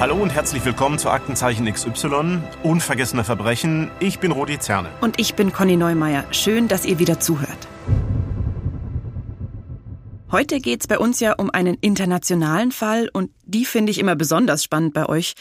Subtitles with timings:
[0.00, 3.90] Hallo und herzlich willkommen zu Aktenzeichen XY, unvergessene Verbrechen.
[4.00, 4.88] Ich bin Rudi Zerne.
[5.02, 6.24] Und ich bin Conny Neumeier.
[6.30, 7.68] Schön, dass ihr wieder zuhört.
[10.32, 14.64] Heute geht's bei uns ja um einen internationalen Fall und die finde ich immer besonders
[14.64, 15.34] spannend bei euch.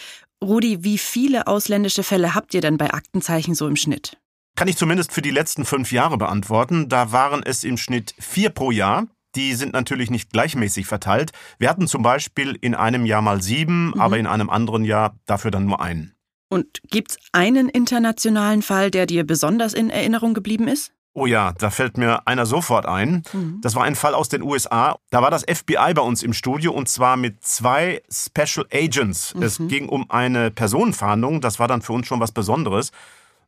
[0.44, 4.18] Rudi, wie viele ausländische Fälle habt ihr denn bei Aktenzeichen so im Schnitt?
[4.58, 6.90] Kann ich zumindest für die letzten fünf Jahre beantworten.
[6.90, 9.08] Da waren es im Schnitt vier pro Jahr.
[9.36, 11.32] Die sind natürlich nicht gleichmäßig verteilt.
[11.60, 14.02] Wir hatten zum Beispiel in einem Jahr mal sieben, mhm.
[14.02, 16.16] aber in einem anderen Jahr dafür dann nur einen.
[16.50, 20.92] Und gibt's einen internationalen Fall, der dir besonders in Erinnerung geblieben ist?
[21.14, 23.24] Oh ja, da fällt mir einer sofort ein.
[23.34, 23.60] Mhm.
[23.62, 24.98] Das war ein Fall aus den USA.
[25.10, 29.34] Da war das FBI bei uns im Studio und zwar mit zwei Special Agents.
[29.36, 29.44] Mhm.
[29.44, 31.42] Es ging um eine Personenfahndung.
[31.42, 32.92] Das war dann für uns schon was Besonderes.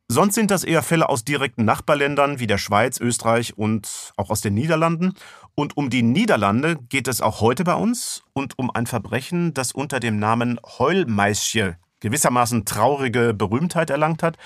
[0.07, 4.41] Sonst sind das eher Fälle aus direkten Nachbarländern wie der Schweiz, Österreich und auch aus
[4.41, 5.13] den Niederlanden.
[5.55, 9.71] Und um die Niederlande geht es auch heute bei uns und um ein Verbrechen, das
[9.71, 14.37] unter dem Namen Heulmeisje gewissermaßen traurige Berühmtheit erlangt hat.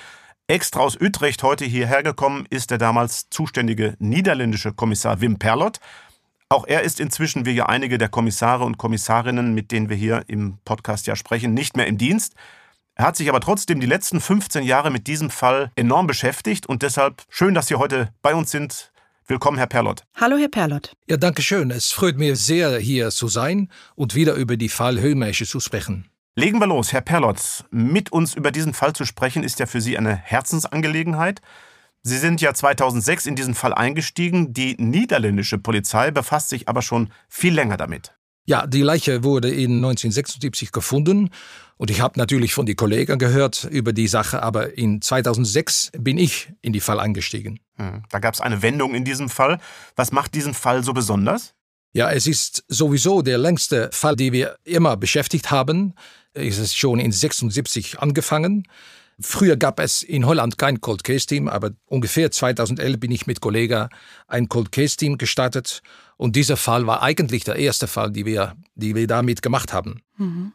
[0.47, 5.80] Extra aus Utrecht heute hierher gekommen ist der damals zuständige niederländische Kommissar Wim Perlot.
[6.50, 10.23] Auch er ist inzwischen, wie ja einige der Kommissare und Kommissarinnen, mit denen wir hier
[10.28, 12.36] im Podcast ja sprechen, nicht mehr im Dienst.
[12.94, 16.84] Er hat sich aber trotzdem die letzten 15 Jahre mit diesem Fall enorm beschäftigt und
[16.84, 18.92] deshalb schön, dass Sie heute bei uns sind.
[19.28, 20.04] Willkommen, Herr Perlott.
[20.14, 20.95] Hallo, Herr Perlott.
[21.08, 21.72] Ja, danke schön.
[21.72, 26.12] Es freut mich sehr, hier zu sein und wieder über die Fall Höhlmäsche zu sprechen.
[26.36, 27.66] Legen wir los, Herr Perlott.
[27.72, 31.42] Mit uns über diesen Fall zu sprechen, ist ja für Sie eine Herzensangelegenheit.
[32.03, 34.53] Sie sind ja 2006 in diesen Fall eingestiegen.
[34.53, 38.16] Die niederländische Polizei befasst sich aber schon viel länger damit.
[38.46, 41.32] Ja, die Leiche wurde in 1976 gefunden
[41.78, 46.18] und ich habe natürlich von den Kollegen gehört über die Sache, aber in 2006 bin
[46.18, 47.60] ich in die Fall eingestiegen.
[47.76, 49.59] Hm, da gab es eine Wendung in diesem Fall.
[49.96, 51.56] Was macht diesen Fall so besonders?
[51.92, 55.94] Ja, es ist sowieso der längste Fall, den wir immer beschäftigt haben.
[56.34, 58.68] Es ist schon in 76 angefangen.
[59.19, 63.40] Früher gab es in Holland kein Cold Case Team, aber ungefähr 2011 bin ich mit
[63.40, 63.88] Kollegen
[64.28, 65.81] ein Cold Case Team gestartet
[66.18, 70.02] und dieser Fall war eigentlich der erste Fall, die wir, die wir damit gemacht haben.
[70.18, 70.53] Mhm.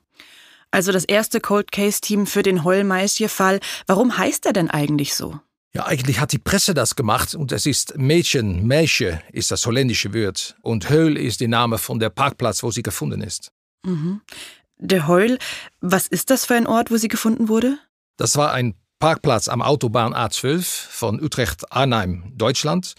[0.71, 3.61] Also das erste Cold Case Team für den Hollmeisje-Fall.
[3.87, 5.41] Warum heißt er denn eigentlich so?
[5.73, 10.13] Ja, eigentlich hat die Presse das gemacht und es ist Mädchen, Mädchen ist das holländische
[10.15, 13.53] Wort und Höhl ist der Name von der Parkplatz, wo sie gefunden ist.
[13.85, 14.21] Mhm.
[14.79, 15.39] Der Heul,
[15.81, 17.79] was ist das für ein Ort, wo sie gefunden wurde?
[18.17, 22.95] Das war ein Parkplatz am Autobahn A12 von Utrecht-Arnheim, Deutschland.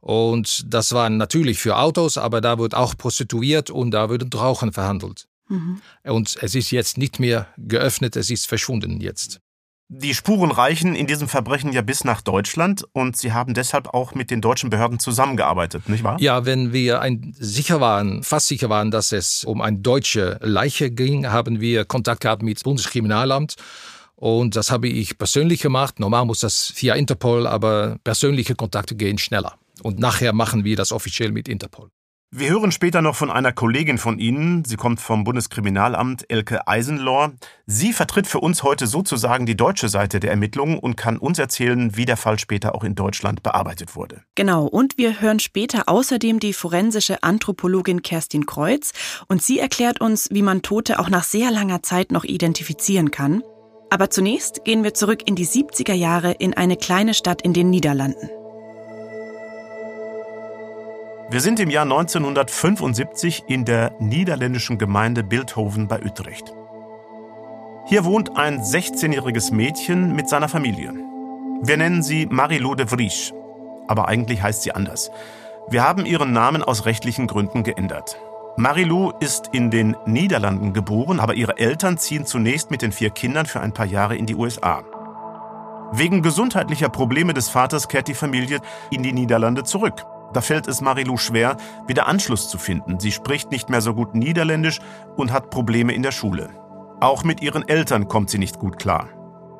[0.00, 4.72] Und das war natürlich für Autos, aber da wird auch prostituiert und da wird Rauchen
[4.72, 5.26] verhandelt.
[5.48, 5.80] Mhm.
[6.04, 9.40] Und es ist jetzt nicht mehr geöffnet, es ist verschwunden jetzt.
[9.90, 14.14] Die Spuren reichen in diesem Verbrechen ja bis nach Deutschland und Sie haben deshalb auch
[14.14, 16.18] mit den deutschen Behörden zusammengearbeitet, nicht wahr?
[16.20, 20.90] Ja, wenn wir ein, sicher waren, fast sicher waren, dass es um eine deutsche Leiche
[20.90, 23.56] ging, haben wir Kontakt gehabt mit Bundeskriminalamt
[24.14, 26.00] und das habe ich persönlich gemacht.
[26.00, 29.54] Normal muss das via Interpol, aber persönliche Kontakte gehen schneller.
[29.82, 31.90] Und nachher machen wir das offiziell mit Interpol.
[32.30, 34.62] Wir hören später noch von einer Kollegin von Ihnen.
[34.62, 37.32] Sie kommt vom Bundeskriminalamt, Elke Eisenlohr.
[37.64, 41.96] Sie vertritt für uns heute sozusagen die deutsche Seite der Ermittlungen und kann uns erzählen,
[41.96, 44.24] wie der Fall später auch in Deutschland bearbeitet wurde.
[44.34, 44.66] Genau.
[44.66, 48.92] Und wir hören später außerdem die forensische Anthropologin Kerstin Kreuz.
[49.28, 53.42] Und sie erklärt uns, wie man Tote auch nach sehr langer Zeit noch identifizieren kann.
[53.88, 57.70] Aber zunächst gehen wir zurück in die 70er Jahre in eine kleine Stadt in den
[57.70, 58.28] Niederlanden.
[61.30, 66.54] Wir sind im Jahr 1975 in der niederländischen Gemeinde Bildhoven bei Utrecht.
[67.84, 70.94] Hier wohnt ein 16-jähriges Mädchen mit seiner Familie.
[71.60, 73.34] Wir nennen sie Marilou de Vries,
[73.88, 75.10] aber eigentlich heißt sie anders.
[75.68, 78.18] Wir haben ihren Namen aus rechtlichen Gründen geändert.
[78.56, 83.44] Marilou ist in den Niederlanden geboren, aber ihre Eltern ziehen zunächst mit den vier Kindern
[83.44, 84.82] für ein paar Jahre in die USA.
[85.92, 88.60] Wegen gesundheitlicher Probleme des Vaters kehrt die Familie
[88.90, 90.06] in die Niederlande zurück.
[90.32, 93.00] Da fällt es Marilou schwer, wieder Anschluss zu finden.
[93.00, 94.78] Sie spricht nicht mehr so gut Niederländisch
[95.16, 96.50] und hat Probleme in der Schule.
[97.00, 99.08] Auch mit ihren Eltern kommt sie nicht gut klar.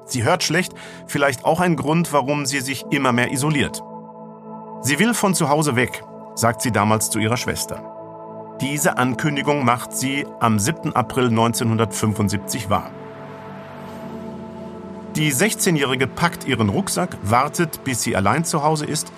[0.05, 0.75] Sie hört schlecht,
[1.06, 3.82] vielleicht auch ein Grund, warum sie sich immer mehr isoliert.
[4.81, 6.03] Sie will von zu Hause weg,
[6.35, 7.94] sagt sie damals zu ihrer Schwester.
[8.61, 10.94] Diese Ankündigung macht sie am 7.
[10.97, 12.91] April 1975 wahr.
[15.17, 19.12] Die 16-Jährige packt ihren Rucksack, wartet, bis sie allein zu Hause ist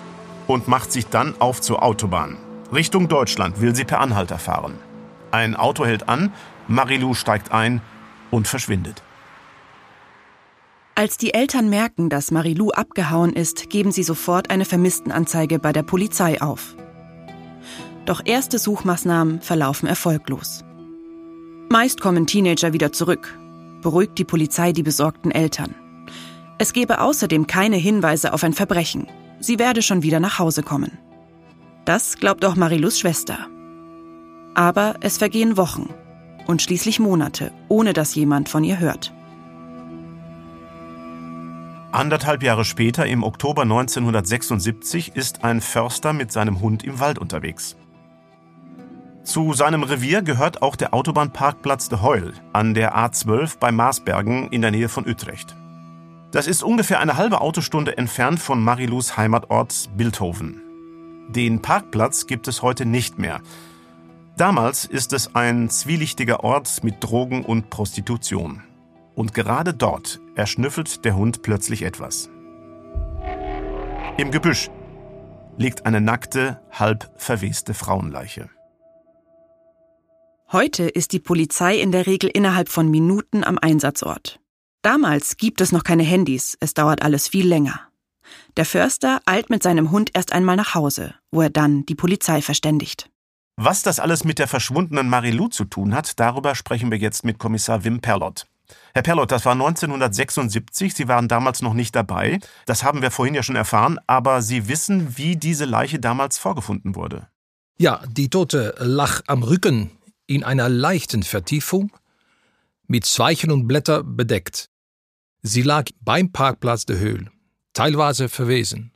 [0.51, 2.37] und macht sich dann auf zur Autobahn.
[2.73, 4.75] Richtung Deutschland will sie per Anhalter fahren.
[5.31, 6.31] Ein Auto hält an,
[6.67, 7.81] Marilou steigt ein
[8.29, 9.01] und verschwindet.
[10.95, 15.83] Als die Eltern merken, dass Marilou abgehauen ist, geben sie sofort eine Vermisstenanzeige bei der
[15.83, 16.75] Polizei auf.
[18.05, 20.63] Doch erste Suchmaßnahmen verlaufen erfolglos.
[21.69, 23.37] Meist kommen Teenager wieder zurück.
[23.81, 25.73] beruhigt die Polizei die besorgten Eltern.
[26.59, 29.07] Es gebe außerdem keine Hinweise auf ein Verbrechen.
[29.41, 30.97] Sie werde schon wieder nach Hause kommen.
[31.83, 33.47] Das glaubt auch Marilus Schwester.
[34.53, 35.89] Aber es vergehen Wochen
[36.45, 39.11] und schließlich Monate, ohne dass jemand von ihr hört.
[41.91, 47.75] Anderthalb Jahre später, im Oktober 1976, ist ein Förster mit seinem Hund im Wald unterwegs.
[49.23, 54.61] Zu seinem Revier gehört auch der Autobahnparkplatz de Heul an der A12 bei Marsbergen in
[54.61, 55.55] der Nähe von Utrecht.
[56.31, 60.61] Das ist ungefähr eine halbe Autostunde entfernt von Marilus Heimatort Bildhoven.
[61.27, 63.41] Den Parkplatz gibt es heute nicht mehr.
[64.37, 68.63] Damals ist es ein zwielichtiger Ort mit Drogen und Prostitution.
[69.13, 72.29] Und gerade dort erschnüffelt der Hund plötzlich etwas.
[74.17, 74.69] Im Gebüsch
[75.57, 78.49] liegt eine nackte, halb verweste Frauenleiche.
[80.51, 84.40] Heute ist die Polizei in der Regel innerhalb von Minuten am Einsatzort.
[84.81, 87.81] Damals gibt es noch keine Handys, es dauert alles viel länger.
[88.57, 92.41] Der Förster eilt mit seinem Hund erst einmal nach Hause, wo er dann die Polizei
[92.41, 93.09] verständigt.
[93.57, 97.37] Was das alles mit der verschwundenen Marilou zu tun hat, darüber sprechen wir jetzt mit
[97.37, 98.47] Kommissar Wim Perlott.
[98.93, 100.95] Herr Perlott, das war 1976.
[100.95, 102.39] Sie waren damals noch nicht dabei.
[102.65, 103.99] Das haben wir vorhin ja schon erfahren.
[104.07, 107.27] Aber Sie wissen, wie diese Leiche damals vorgefunden wurde.
[107.77, 109.91] Ja, die Tote lag am Rücken
[110.25, 111.91] in einer leichten Vertiefung,
[112.87, 114.70] mit Zweichen und Blätter bedeckt.
[115.41, 117.31] Sie lag beim Parkplatz der Höhle,
[117.73, 118.91] teilweise verwesen.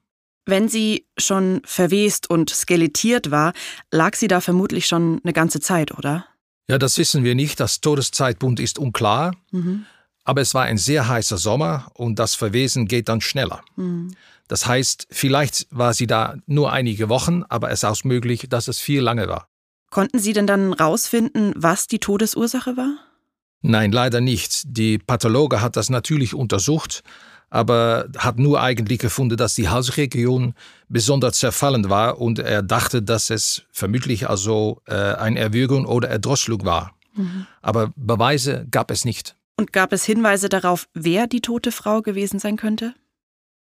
[0.45, 3.53] Wenn sie schon verwest und skelettiert war,
[3.91, 6.25] lag sie da vermutlich schon eine ganze Zeit, oder?
[6.67, 7.59] Ja, das wissen wir nicht.
[7.59, 9.35] Das Todeszeitpunkt ist unklar.
[9.51, 9.85] Mhm.
[10.23, 13.63] Aber es war ein sehr heißer Sommer und das Verwesen geht dann schneller.
[13.75, 14.15] Mhm.
[14.47, 18.67] Das heißt, vielleicht war sie da nur einige Wochen, aber es ist auch möglich, dass
[18.67, 19.47] es viel lange war.
[19.91, 22.97] Konnten Sie denn dann rausfinden, was die Todesursache war?
[23.67, 24.61] Nein, leider nicht.
[24.65, 27.01] Die Pathologe hat das natürlich untersucht,
[27.49, 30.53] aber hat nur eigentlich gefunden, dass die Halsregion
[30.87, 36.63] besonders zerfallen war und er dachte, dass es vermutlich also äh, eine Erwürgung oder Erdrosselung
[36.63, 36.91] war.
[37.15, 37.47] Mhm.
[37.63, 39.35] Aber Beweise gab es nicht.
[39.57, 42.93] Und gab es Hinweise darauf, wer die tote Frau gewesen sein könnte?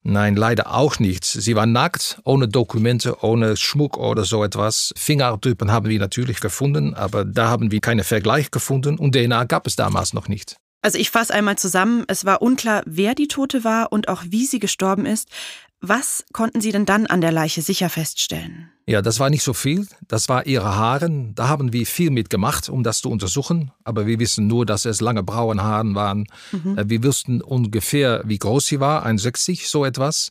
[0.07, 1.25] Nein, leider auch nicht.
[1.25, 4.93] Sie war nackt, ohne Dokumente, ohne Schmuck oder so etwas.
[4.97, 9.67] Fingerabdrücken haben wir natürlich gefunden, aber da haben wir keinen Vergleich gefunden und DNA gab
[9.67, 10.57] es damals noch nicht.
[10.83, 14.45] Also ich fasse einmal zusammen, es war unklar, wer die Tote war und auch wie
[14.45, 15.29] sie gestorben ist.
[15.81, 18.74] Was konnten Sie denn dann an der Leiche sicher feststellen?
[18.87, 19.87] Ja, das war nicht so viel.
[20.09, 21.09] Das war ihre Haare.
[21.35, 23.71] Da haben wir viel mitgemacht, um das zu untersuchen.
[23.83, 26.27] Aber wir wissen nur, dass es lange braune Haare waren.
[26.53, 26.79] Mhm.
[26.79, 30.31] Äh, wir wussten ungefähr, wie groß sie war, 1,60, so etwas.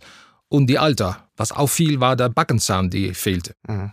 [0.50, 1.28] Und die Alter.
[1.36, 3.56] Was auch viel war der Backenzahn, die fehlte.
[3.68, 3.92] Mhm.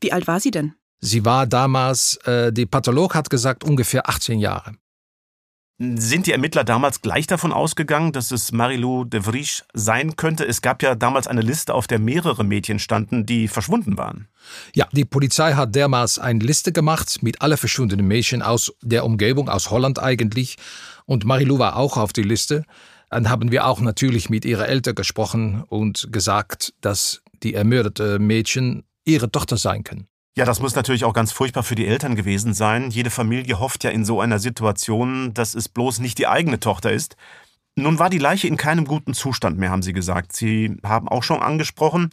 [0.00, 0.74] Wie alt war sie denn?
[1.00, 4.72] Sie war damals, äh, die Patholog hat gesagt, ungefähr 18 Jahre.
[5.80, 10.44] Sind die Ermittler damals gleich davon ausgegangen, dass es Marilou de Vries sein könnte?
[10.44, 14.26] Es gab ja damals eine Liste, auf der mehrere Mädchen standen, die verschwunden waren.
[14.74, 19.48] Ja, die Polizei hat damals eine Liste gemacht mit alle verschwundenen Mädchen aus der Umgebung,
[19.48, 20.56] aus Holland eigentlich.
[21.06, 22.64] Und Marilou war auch auf die Liste.
[23.08, 28.82] Dann haben wir auch natürlich mit ihrer Eltern gesprochen und gesagt, dass die ermordete Mädchen
[29.04, 30.08] ihre Tochter sein können.
[30.38, 32.92] Ja, das muss natürlich auch ganz furchtbar für die Eltern gewesen sein.
[32.92, 36.92] Jede Familie hofft ja in so einer Situation, dass es bloß nicht die eigene Tochter
[36.92, 37.16] ist.
[37.74, 40.32] Nun war die Leiche in keinem guten Zustand mehr, haben Sie gesagt.
[40.32, 42.10] Sie haben auch schon angesprochen,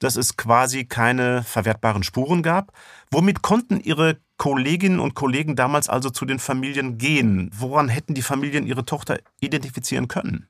[0.00, 2.72] dass es quasi keine verwertbaren Spuren gab.
[3.12, 7.48] Womit konnten Ihre Kolleginnen und Kollegen damals also zu den Familien gehen?
[7.56, 10.48] Woran hätten die Familien ihre Tochter identifizieren können?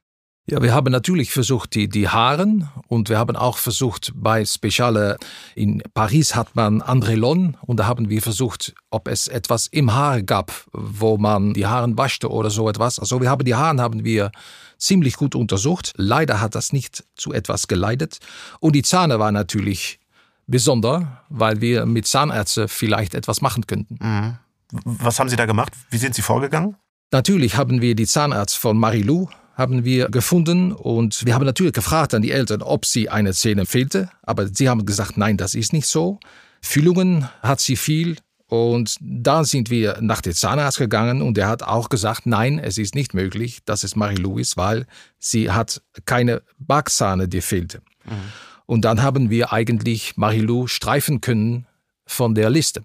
[0.50, 5.18] Ja, wir haben natürlich versucht, die, die Haaren und wir haben auch versucht, bei Speziale
[5.54, 10.22] in Paris hat man Andrelon und da haben wir versucht, ob es etwas im Haar
[10.22, 12.98] gab, wo man die Haaren waschte oder so etwas.
[12.98, 14.32] Also wir haben die Haaren haben wir
[14.78, 15.92] ziemlich gut untersucht.
[15.96, 18.18] Leider hat das nicht zu etwas geleitet.
[18.58, 20.00] Und die Zähne war natürlich
[20.46, 23.98] besonders, weil wir mit Zahnärzten vielleicht etwas machen könnten.
[24.00, 24.38] Mhm.
[24.84, 25.74] Was haben Sie da gemacht?
[25.90, 26.74] Wie sind Sie vorgegangen?
[27.10, 29.28] Natürlich haben wir die Zahnarzt von Marilou
[29.58, 33.66] haben wir gefunden und wir haben natürlich gefragt an die Eltern, ob sie eine Zähne
[33.66, 36.20] fehlte, aber sie haben gesagt, nein, das ist nicht so.
[36.62, 41.64] Füllungen hat sie viel und da sind wir nach dem Zahnarzt gegangen und er hat
[41.64, 44.86] auch gesagt, nein, es ist nicht möglich, dass es Marie-Lou ist, weil
[45.18, 47.82] sie hat keine Backzahne, die fehlte.
[48.04, 48.12] Mhm.
[48.64, 51.66] Und dann haben wir eigentlich Marie-Lou streifen können
[52.06, 52.84] von der Liste.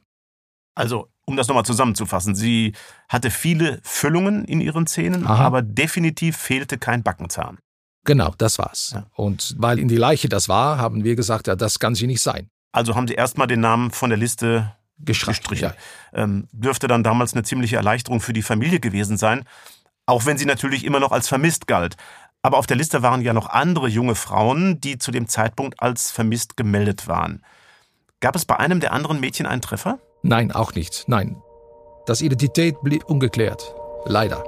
[0.74, 2.74] Also um das nochmal zusammenzufassen, sie
[3.08, 5.46] hatte viele Füllungen in ihren Zähnen, Aha.
[5.46, 7.60] aber definitiv fehlte kein Backenzahn.
[8.06, 8.92] Genau, das war's.
[8.94, 9.06] Ja.
[9.16, 12.22] Und weil in die Leiche das war, haben wir gesagt, ja, das kann sie nicht
[12.22, 12.50] sein.
[12.74, 15.56] Also haben sie erstmal den Namen von der Liste gestrichen.
[15.60, 15.74] Ja.
[16.14, 19.46] Ähm, dürfte dann damals eine ziemliche Erleichterung für die Familie gewesen sein.
[20.06, 21.96] Auch wenn sie natürlich immer noch als vermisst galt.
[22.42, 26.12] Aber auf der Liste waren ja noch andere junge Frauen, die zu dem Zeitpunkt als
[26.12, 27.42] vermisst gemeldet waren.
[28.20, 30.00] Gab es bei einem der anderen Mädchen einen Treffer?
[30.24, 31.04] Nein, auch nicht.
[31.08, 31.42] Nein.
[32.06, 33.76] Das Identität blieb ungeklärt.
[34.06, 34.44] Leider.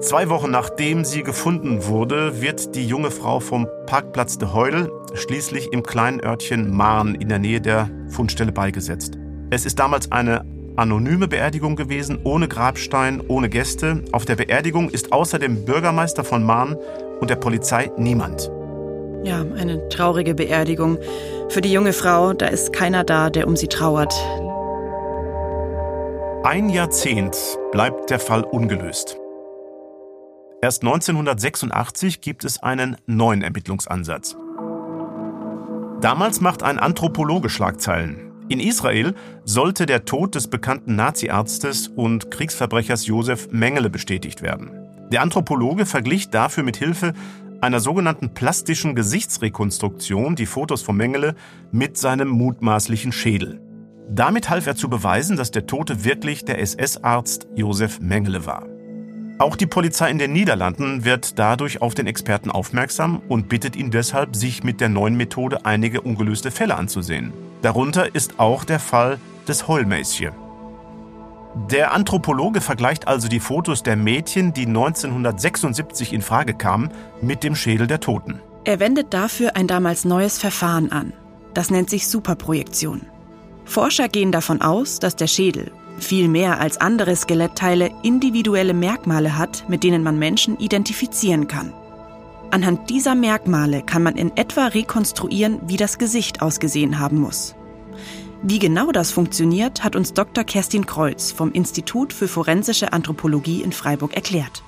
[0.00, 5.74] Zwei Wochen nachdem sie gefunden wurde, wird die junge Frau vom Parkplatz de Heudel schließlich
[5.74, 9.18] im kleinen Örtchen Mahn in der Nähe der Fundstelle beigesetzt.
[9.50, 10.42] Es ist damals eine
[10.76, 14.02] anonyme Beerdigung gewesen, ohne Grabstein, ohne Gäste.
[14.12, 16.76] Auf der Beerdigung ist außer dem Bürgermeister von Mahn
[17.20, 18.50] und der Polizei niemand.
[19.22, 20.98] Ja, eine traurige Beerdigung.
[21.48, 24.14] Für die junge Frau, da ist keiner da, der um sie trauert.
[26.42, 27.36] Ein Jahrzehnt
[27.70, 29.18] bleibt der Fall ungelöst.
[30.62, 34.36] Erst 1986 gibt es einen neuen Ermittlungsansatz.
[36.00, 38.32] Damals macht ein Anthropologe Schlagzeilen.
[38.48, 44.70] In Israel sollte der Tod des bekannten Naziarztes und Kriegsverbrechers Josef Mengele bestätigt werden.
[45.12, 47.14] Der Anthropologe verglich dafür mit Hilfe
[47.60, 51.34] einer sogenannten plastischen Gesichtsrekonstruktion die Fotos von Mengele
[51.72, 53.60] mit seinem mutmaßlichen Schädel.
[54.08, 58.66] Damit half er zu beweisen, dass der Tote wirklich der SS-Arzt Josef Mengele war.
[59.38, 63.90] Auch die Polizei in den Niederlanden wird dadurch auf den Experten aufmerksam und bittet ihn
[63.90, 67.32] deshalb, sich mit der neuen Methode einige ungelöste Fälle anzusehen.
[67.62, 70.49] Darunter ist auch der Fall des Heulmäßchen.
[71.54, 76.90] Der Anthropologe vergleicht also die Fotos der Mädchen, die 1976 in Frage kamen,
[77.22, 78.40] mit dem Schädel der Toten.
[78.64, 81.12] Er wendet dafür ein damals neues Verfahren an.
[81.54, 83.02] Das nennt sich Superprojektion.
[83.64, 89.68] Forscher gehen davon aus, dass der Schädel, viel mehr als andere Skelettteile individuelle Merkmale hat,
[89.68, 91.72] mit denen man Menschen identifizieren kann.
[92.52, 97.54] Anhand dieser Merkmale kann man in etwa rekonstruieren, wie das Gesicht ausgesehen haben muss.
[98.42, 100.44] Wie genau das funktioniert, hat uns Dr.
[100.44, 104.62] Kerstin Kreuz vom Institut für forensische Anthropologie in Freiburg erklärt.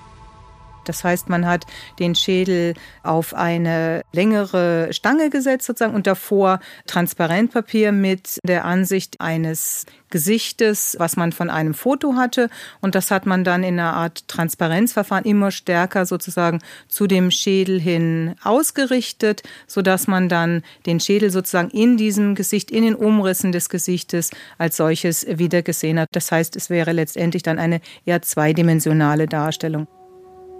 [0.84, 1.66] Das heißt, man hat
[1.98, 9.86] den Schädel auf eine längere Stange gesetzt sozusagen und davor Transparentpapier mit der Ansicht eines
[10.12, 12.50] Gesichtes, was man von einem Foto hatte.
[12.80, 17.80] Und das hat man dann in einer Art Transparenzverfahren immer stärker sozusagen zu dem Schädel
[17.80, 23.68] hin ausgerichtet, sodass man dann den Schädel sozusagen in diesem Gesicht, in den Umrissen des
[23.68, 26.08] Gesichtes als solches wieder gesehen hat.
[26.12, 29.88] Das heißt, es wäre letztendlich dann eine eher zweidimensionale Darstellung.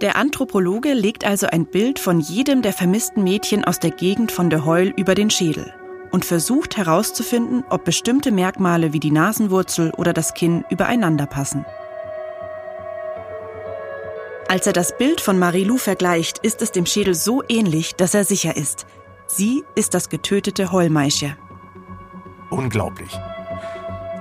[0.03, 4.49] Der Anthropologe legt also ein Bild von jedem der vermissten Mädchen aus der Gegend von
[4.49, 5.73] De Heul über den Schädel
[6.11, 11.65] und versucht herauszufinden, ob bestimmte Merkmale wie die Nasenwurzel oder das Kinn übereinander passen.
[14.49, 18.25] Als er das Bild von Marilou vergleicht, ist es dem Schädel so ähnlich, dass er
[18.25, 18.85] sicher ist.
[19.27, 21.37] Sie ist das getötete Heulmeische.
[22.49, 23.17] Unglaublich.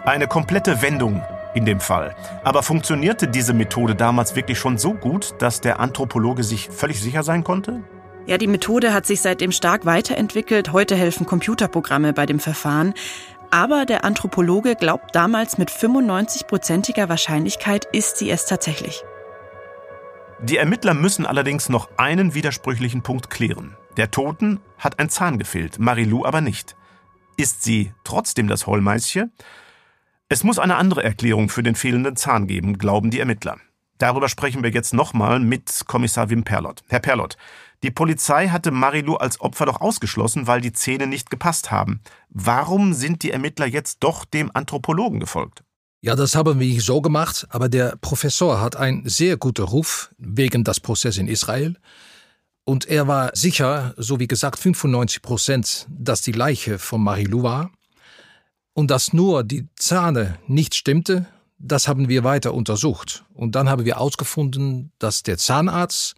[0.05, 1.23] Eine komplette Wendung
[1.55, 2.15] in dem Fall.
[2.45, 7.23] Aber funktionierte diese Methode damals wirklich schon so gut, dass der Anthropologe sich völlig sicher
[7.23, 7.83] sein konnte?
[8.27, 10.73] Ja, die Methode hat sich seitdem stark weiterentwickelt.
[10.73, 12.95] Heute helfen Computerprogramme bei dem Verfahren.
[13.51, 19.03] Aber der Anthropologe glaubt damals mit 95-prozentiger Wahrscheinlichkeit ist sie es tatsächlich.
[20.41, 23.77] Die Ermittler müssen allerdings noch einen widersprüchlichen Punkt klären.
[23.97, 26.77] Der Toten hat ein Zahn gefehlt, Marilou aber nicht.
[27.37, 29.33] Ist sie trotzdem das Hollmeischen?
[30.33, 33.59] Es muss eine andere Erklärung für den fehlenden Zahn geben, glauben die Ermittler.
[33.99, 36.81] Darüber sprechen wir jetzt nochmal mit Kommissar Wim Perlott.
[36.89, 37.37] Herr Perlott,
[37.83, 42.01] die Polizei hatte Marilou als Opfer doch ausgeschlossen, weil die Zähne nicht gepasst haben.
[42.31, 45.65] Warum sind die Ermittler jetzt doch dem Anthropologen gefolgt?
[46.01, 50.65] Ja, das haben wir so gemacht, aber der Professor hat einen sehr guten Ruf wegen
[50.65, 51.77] des Prozesses in Israel.
[52.65, 57.71] Und er war sicher, so wie gesagt, 95 Prozent, dass die Leiche von Marilou war.
[58.75, 61.27] Und dass nur die Zahne nicht stimmte,
[61.59, 63.25] das haben wir weiter untersucht.
[63.35, 66.15] Und dann haben wir ausgefunden, dass der Zahnarzt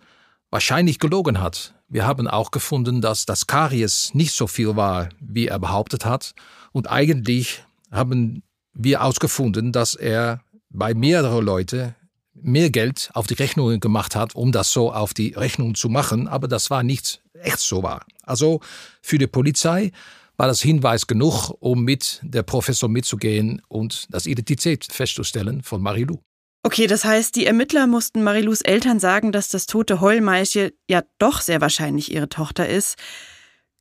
[0.50, 1.74] wahrscheinlich gelogen hat.
[1.88, 6.34] Wir haben auch gefunden, dass das Karies nicht so viel war, wie er behauptet hat.
[6.72, 8.42] Und eigentlich haben
[8.72, 11.94] wir ausgefunden, dass er bei mehreren Leuten
[12.34, 16.26] mehr Geld auf die Rechnungen gemacht hat, um das so auf die Rechnung zu machen,
[16.28, 18.04] aber das war nicht echt so wahr.
[18.22, 18.60] Also
[19.00, 19.92] für die Polizei
[20.36, 26.20] war das Hinweis genug, um mit der Professor mitzugehen und das Identität festzustellen von Marilou.
[26.66, 31.42] Okay, das heißt, die Ermittler mussten Marilous Eltern sagen, dass das tote Heulmeische ja doch
[31.42, 32.96] sehr wahrscheinlich ihre Tochter ist.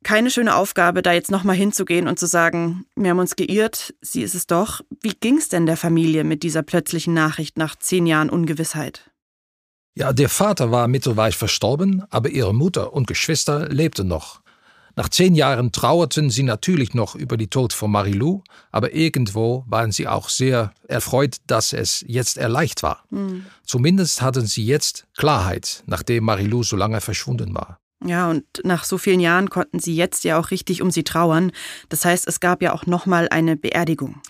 [0.04, 4.22] Keine schöne Aufgabe, da jetzt nochmal hinzugehen und zu sagen, wir haben uns geirrt, sie
[4.22, 4.82] ist es doch.
[5.02, 9.12] Wie ging es denn der Familie mit dieser plötzlichen Nachricht nach zehn Jahren Ungewissheit?
[9.96, 14.43] Ja, der Vater war mittelweise verstorben, aber ihre Mutter und Geschwister lebten noch.
[14.96, 19.92] Nach zehn Jahren trauerten sie natürlich noch über die Tod von Marilou, aber irgendwo waren
[19.92, 23.04] sie auch sehr erfreut, dass es jetzt erleicht war.
[23.10, 23.46] Mhm.
[23.66, 27.80] Zumindest hatten sie jetzt Klarheit, nachdem Marilou so lange verschwunden war.
[28.06, 31.52] Ja, und nach so vielen Jahren konnten sie jetzt ja auch richtig um sie trauern.
[31.90, 34.22] Das heißt, es gab ja auch nochmal eine Beerdigung.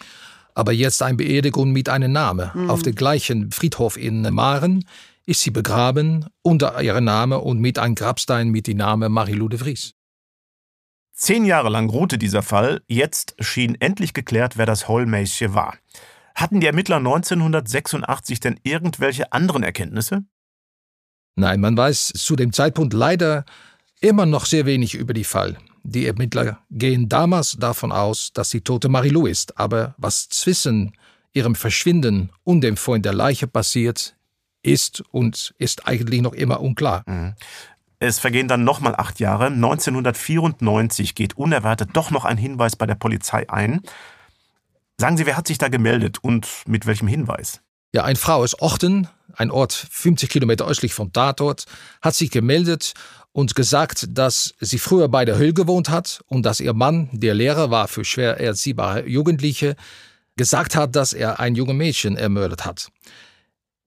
[0.53, 2.51] Aber jetzt eine Beerdigung mit einem Namen.
[2.53, 2.69] Mhm.
[2.69, 4.85] Auf dem gleichen Friedhof in Maren
[5.25, 9.59] ist sie begraben unter ihrem Namen und mit einem Grabstein mit dem Namen Marilou de
[9.59, 9.93] Vries.
[11.13, 15.77] Zehn Jahre lang ruhte dieser Fall, jetzt schien endlich geklärt, wer das Hollmäßchen war.
[16.35, 20.23] Hatten die Ermittler 1986 denn irgendwelche anderen Erkenntnisse?
[21.35, 23.45] Nein, man weiß zu dem Zeitpunkt leider
[24.01, 25.57] immer noch sehr wenig über die Fall.
[25.83, 30.93] Die Ermittler gehen damals davon aus, dass die tote Marilou ist, aber was zwischen
[31.33, 34.15] ihrem Verschwinden und dem Fund der Leiche passiert,
[34.63, 37.03] ist und ist eigentlich noch immer unklar.
[37.05, 37.33] Mhm.
[38.03, 39.45] Es vergehen dann nochmal acht Jahre.
[39.45, 43.79] 1994 geht unerwartet doch noch ein Hinweis bei der Polizei ein.
[44.97, 47.61] Sagen Sie, wer hat sich da gemeldet und mit welchem Hinweis?
[47.93, 49.07] Ja, eine Frau aus Ochten,
[49.37, 51.63] ein Ort 50 Kilometer östlich vom Tatort,
[52.01, 52.91] hat sich gemeldet
[53.31, 57.33] und gesagt, dass sie früher bei der Höhle gewohnt hat und dass ihr Mann, der
[57.33, 59.77] Lehrer war für schwer erziehbare Jugendliche,
[60.35, 62.91] gesagt hat, dass er ein junges Mädchen ermordet hat.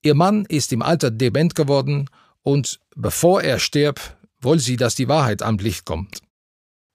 [0.00, 2.08] Ihr Mann ist im Alter dement geworden
[2.47, 6.21] und bevor er stirbt, will sie, dass die Wahrheit am Licht kommt.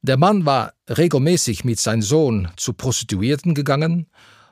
[0.02, 4.08] Der Mann war regelmäßig mit seinem Sohn zu Prostituierten gegangen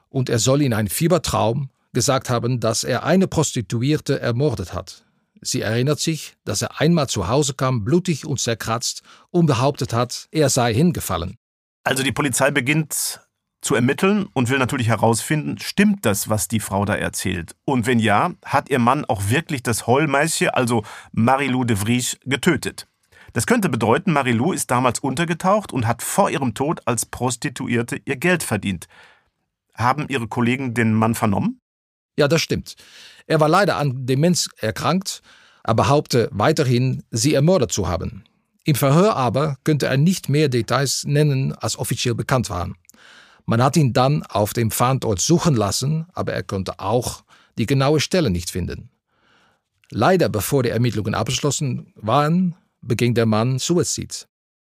[0.09, 5.05] und er soll in einem Fiebertraum gesagt haben, dass er eine Prostituierte ermordet hat.
[5.39, 10.27] Sie erinnert sich, dass er einmal zu Hause kam, blutig und zerkratzt, und behauptet hat,
[10.31, 11.37] er sei hingefallen.
[11.85, 13.21] Also die Polizei beginnt
[13.61, 17.55] zu ermitteln und will natürlich herausfinden, stimmt das, was die Frau da erzählt?
[17.65, 22.87] Und wenn ja, hat ihr Mann auch wirklich das Hollmeische, also Marilou de Vries, getötet?
[23.33, 28.15] Das könnte bedeuten, Marilou ist damals untergetaucht und hat vor ihrem Tod als Prostituierte ihr
[28.15, 28.87] Geld verdient.
[29.75, 31.61] Haben Ihre Kollegen den Mann vernommen?
[32.17, 32.75] Ja, das stimmt.
[33.27, 35.21] Er war leider an Demenz erkrankt,
[35.63, 38.23] aber behaupte weiterhin, sie ermordet zu haben.
[38.65, 42.75] Im Verhör aber könnte er nicht mehr Details nennen, als offiziell bekannt waren.
[43.49, 47.23] Man hat ihn dann auf dem Fahndort suchen lassen, aber er konnte auch
[47.57, 48.91] die genaue Stelle nicht finden.
[49.89, 54.27] Leider bevor die Ermittlungen abgeschlossen waren, beging der Mann Suizid.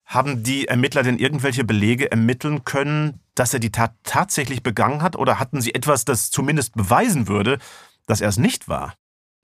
[0.05, 5.17] Haben die Ermittler denn irgendwelche Belege ermitteln können, dass er die Tat tatsächlich begangen hat,
[5.17, 7.57] oder hatten sie etwas, das zumindest beweisen würde,
[8.05, 8.93] dass er es nicht war?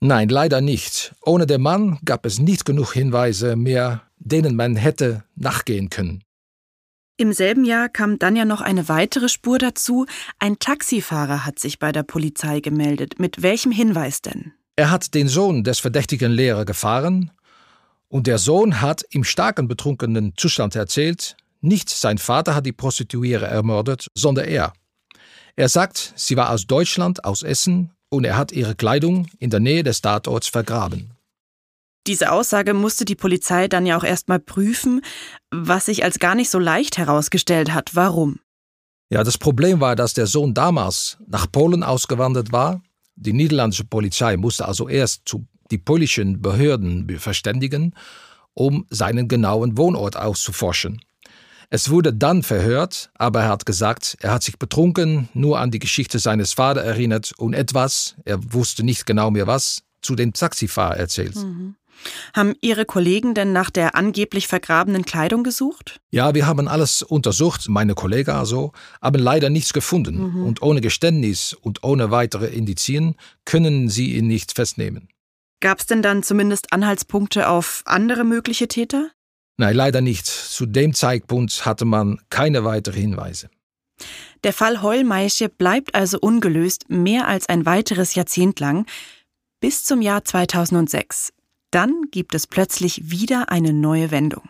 [0.00, 1.14] Nein, leider nicht.
[1.22, 6.22] Ohne den Mann gab es nicht genug Hinweise mehr, denen man hätte nachgehen können.
[7.22, 10.06] Im selben Jahr kam dann ja noch eine weitere Spur dazu.
[10.40, 13.20] Ein Taxifahrer hat sich bei der Polizei gemeldet.
[13.20, 14.54] Mit welchem Hinweis denn?
[14.74, 17.30] Er hat den Sohn des verdächtigen Lehrer gefahren
[18.08, 23.46] und der Sohn hat im starken betrunkenen Zustand erzählt, nicht sein Vater hat die Prostituiere
[23.46, 24.72] ermordet, sondern er.
[25.54, 29.60] Er sagt, sie war aus Deutschland, aus Essen, und er hat ihre Kleidung in der
[29.60, 31.12] Nähe des Tatorts vergraben.
[32.06, 35.02] Diese Aussage musste die Polizei dann ja auch erstmal prüfen,
[35.50, 37.94] was sich als gar nicht so leicht herausgestellt hat.
[37.94, 38.40] Warum?
[39.08, 42.82] Ja, das Problem war, dass der Sohn damals nach Polen ausgewandert war.
[43.14, 47.94] Die niederländische Polizei musste also erst zu die polnischen Behörden verständigen,
[48.54, 51.00] um seinen genauen Wohnort auszuforschen.
[51.70, 55.78] Es wurde dann verhört, aber er hat gesagt, er hat sich betrunken, nur an die
[55.78, 60.98] Geschichte seines Vaters erinnert und etwas, er wusste nicht genau mehr was, zu dem Taxifahrer
[60.98, 61.36] erzählt.
[61.36, 61.76] Mhm.
[62.34, 66.00] Haben Ihre Kollegen denn nach der angeblich vergrabenen Kleidung gesucht?
[66.10, 70.32] Ja, wir haben alles untersucht, meine Kollegen also, aber leider nichts gefunden.
[70.32, 70.44] Mhm.
[70.44, 75.08] Und ohne Geständnis und ohne weitere Indizien können sie ihn nicht festnehmen.
[75.60, 79.10] Gab es denn dann zumindest Anhaltspunkte auf andere mögliche Täter?
[79.58, 80.26] Nein, leider nicht.
[80.26, 83.48] Zu dem Zeitpunkt hatte man keine weiteren Hinweise.
[84.42, 88.86] Der Fall Heulmeische bleibt also ungelöst mehr als ein weiteres Jahrzehnt lang,
[89.60, 91.32] bis zum Jahr 2006.
[91.72, 94.42] Dann gibt es plötzlich wieder eine neue Wendung.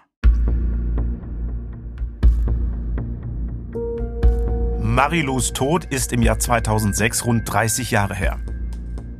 [4.80, 8.40] Marilous Tod ist im Jahr 2006 rund 30 Jahre her.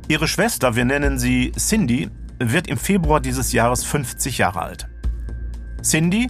[0.09, 4.89] Ihre Schwester, wir nennen sie Cindy, wird im Februar dieses Jahres 50 Jahre alt.
[5.81, 6.29] Cindy,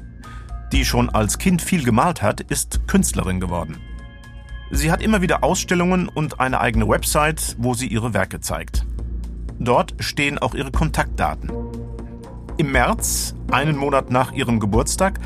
[0.72, 3.78] die schon als Kind viel gemalt hat, ist Künstlerin geworden.
[4.70, 8.86] Sie hat immer wieder Ausstellungen und eine eigene Website, wo sie ihre Werke zeigt.
[9.64, 11.50] Dort stehen auch ihre Kontaktdaten.
[12.58, 15.20] Im März, einen Monat nach ihrem Geburtstag,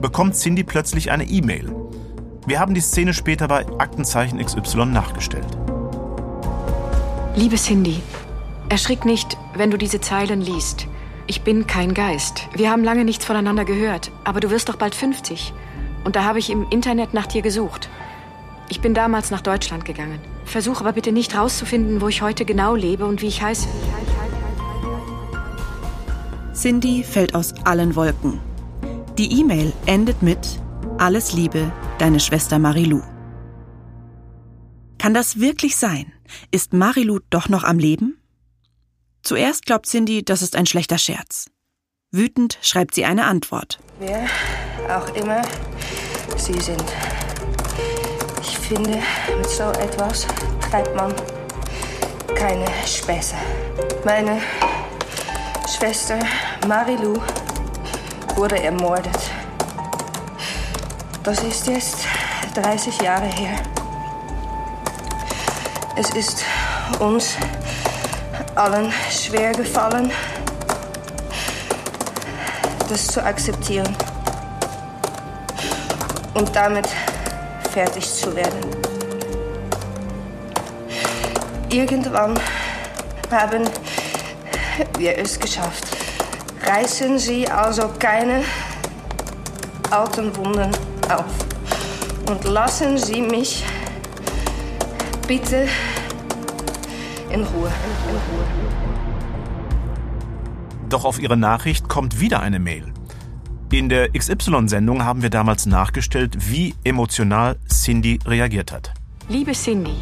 [0.00, 1.74] bekommt Cindy plötzlich eine E-Mail.
[2.46, 5.58] Wir haben die Szene später bei Aktenzeichen XY nachgestellt.
[7.34, 8.00] Liebe Cindy,
[8.68, 10.86] erschrick nicht, wenn du diese Zeilen liest.
[11.26, 12.48] Ich bin kein Geist.
[12.54, 14.10] Wir haben lange nichts voneinander gehört.
[14.24, 15.52] Aber du wirst doch bald 50.
[16.04, 17.88] Und da habe ich im Internet nach dir gesucht.
[18.68, 20.20] Ich bin damals nach Deutschland gegangen.
[20.44, 23.68] Versuch aber bitte nicht rauszufinden, wo ich heute genau lebe und wie ich heiße.
[26.54, 28.40] Cindy fällt aus allen Wolken.
[29.18, 30.60] Die E-Mail endet mit
[30.98, 33.02] Alles Liebe, deine Schwester Marilou.
[34.98, 36.12] Kann das wirklich sein?
[36.50, 38.18] Ist Marilou doch noch am Leben?
[39.22, 41.46] Zuerst glaubt Cindy, das ist ein schlechter Scherz.
[42.10, 43.78] Wütend schreibt sie eine Antwort.
[43.98, 44.26] Wer
[44.88, 45.42] auch immer
[46.36, 46.84] Sie sind.
[48.74, 49.02] Finde,
[49.36, 50.26] mit so etwas
[50.70, 51.12] treibt man
[52.34, 53.34] keine Späße.
[54.02, 54.40] Meine
[55.68, 56.18] Schwester
[56.66, 57.20] Marilou
[58.34, 59.18] wurde ermordet.
[61.22, 61.98] Das ist jetzt
[62.54, 63.58] 30 Jahre her.
[65.96, 66.42] Es ist
[66.98, 67.36] uns
[68.54, 70.10] allen schwer gefallen,
[72.88, 73.94] das zu akzeptieren
[76.32, 76.88] und damit
[77.72, 78.60] fertig zu werden.
[81.70, 82.38] Irgendwann
[83.30, 83.64] haben
[84.98, 85.84] wir es geschafft.
[86.66, 88.44] Reißen Sie also keine
[89.90, 90.70] alten Wunden
[91.08, 91.24] auf
[92.28, 93.64] und lassen Sie mich
[95.26, 95.66] bitte
[97.30, 97.70] in Ruhe.
[97.70, 98.46] In Ruhe.
[100.90, 102.92] Doch auf Ihre Nachricht kommt wieder eine Mail.
[103.72, 108.92] In der XY-Sendung haben wir damals nachgestellt, wie emotional Cindy reagiert hat.
[109.30, 109.94] Liebe Cindy,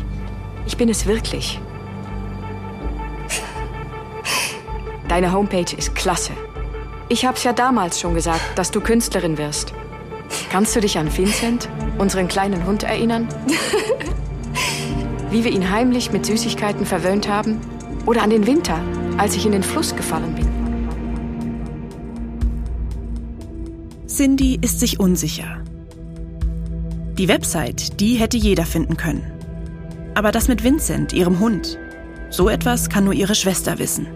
[0.67, 1.61] ich bin es wirklich.
[5.07, 6.33] Deine Homepage ist klasse.
[7.09, 9.73] Ich hab's ja damals schon gesagt, dass du Künstlerin wirst.
[10.51, 13.29] Kannst du dich an Vincent, unseren kleinen Hund, erinnern?
[15.31, 17.61] Wie wir ihn heimlich mit Süßigkeiten verwöhnt haben?
[18.05, 18.81] Oder an den Winter,
[19.17, 20.60] als ich in den Fluss gefallen bin?
[24.21, 25.65] Cindy ist sich unsicher.
[27.17, 29.23] Die Website, die hätte jeder finden können.
[30.15, 31.79] Aber das mit Vincent, ihrem Hund,
[32.29, 34.07] so etwas kann nur ihre Schwester wissen.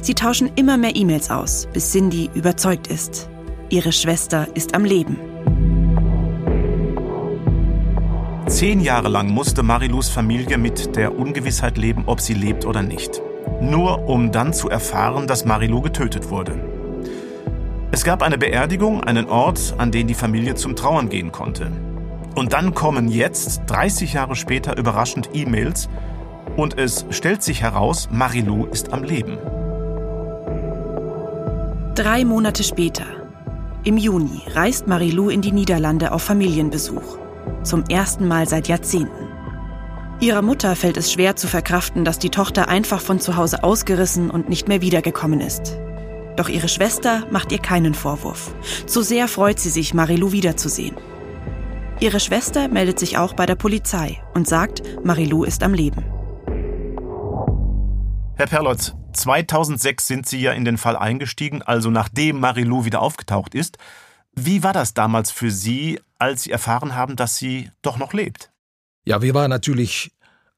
[0.00, 3.28] Sie tauschen immer mehr E-Mails aus, bis Cindy überzeugt ist.
[3.68, 5.16] Ihre Schwester ist am Leben.
[8.46, 13.20] Zehn Jahre lang musste Marilus Familie mit der Ungewissheit leben, ob sie lebt oder nicht.
[13.60, 16.85] Nur um dann zu erfahren, dass Marilu getötet wurde.
[17.92, 21.70] Es gab eine Beerdigung, einen Ort, an den die Familie zum Trauern gehen konnte.
[22.34, 25.88] Und dann kommen jetzt, 30 Jahre später, überraschend E-Mails
[26.56, 29.38] und es stellt sich heraus, Marilou ist am Leben.
[31.94, 33.06] Drei Monate später,
[33.84, 37.18] im Juni, reist Marilou in die Niederlande auf Familienbesuch.
[37.62, 39.28] Zum ersten Mal seit Jahrzehnten.
[40.18, 44.30] Ihrer Mutter fällt es schwer zu verkraften, dass die Tochter einfach von zu Hause ausgerissen
[44.30, 45.78] und nicht mehr wiedergekommen ist.
[46.36, 48.54] Doch ihre Schwester macht ihr keinen Vorwurf.
[48.86, 50.96] Zu sehr freut sie sich, Marilou wiederzusehen.
[51.98, 56.04] Ihre Schwester meldet sich auch bei der Polizei und sagt, Marilou ist am Leben.
[58.36, 63.54] Herr Perlotz, 2006 sind Sie ja in den Fall eingestiegen, also nachdem Marilou wieder aufgetaucht
[63.54, 63.78] ist.
[64.34, 68.52] Wie war das damals für Sie, als Sie erfahren haben, dass sie doch noch lebt?
[69.06, 70.12] Ja, wir waren natürlich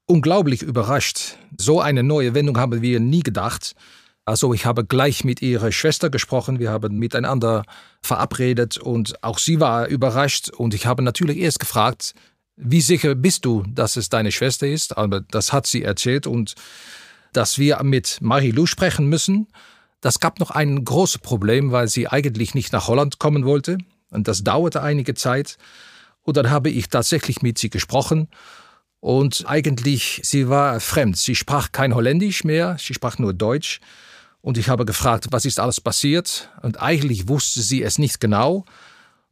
[0.07, 1.37] unglaublich überrascht.
[1.57, 3.77] So eine neue Wendung haben wir nie gedacht.
[4.29, 7.65] Also ich habe gleich mit ihrer Schwester gesprochen, wir haben miteinander
[8.03, 12.13] verabredet und auch sie war überrascht und ich habe natürlich erst gefragt,
[12.55, 14.99] wie sicher bist du, dass es deine Schwester ist?
[14.99, 16.57] Aber das hat sie erzählt und
[17.33, 19.47] dass wir mit Marilou sprechen müssen.
[20.03, 23.79] Das gab noch ein großes Problem, weil sie eigentlich nicht nach Holland kommen wollte
[24.11, 25.57] und das dauerte einige Zeit.
[26.21, 28.29] Und dann habe ich tatsächlich mit sie gesprochen
[29.01, 31.17] und eigentlich sie war fremd.
[31.17, 33.81] Sie sprach kein Holländisch mehr, sie sprach nur Deutsch.
[34.41, 36.51] Und ich habe gefragt, was ist alles passiert?
[36.63, 38.65] Und eigentlich wusste sie es nicht genau.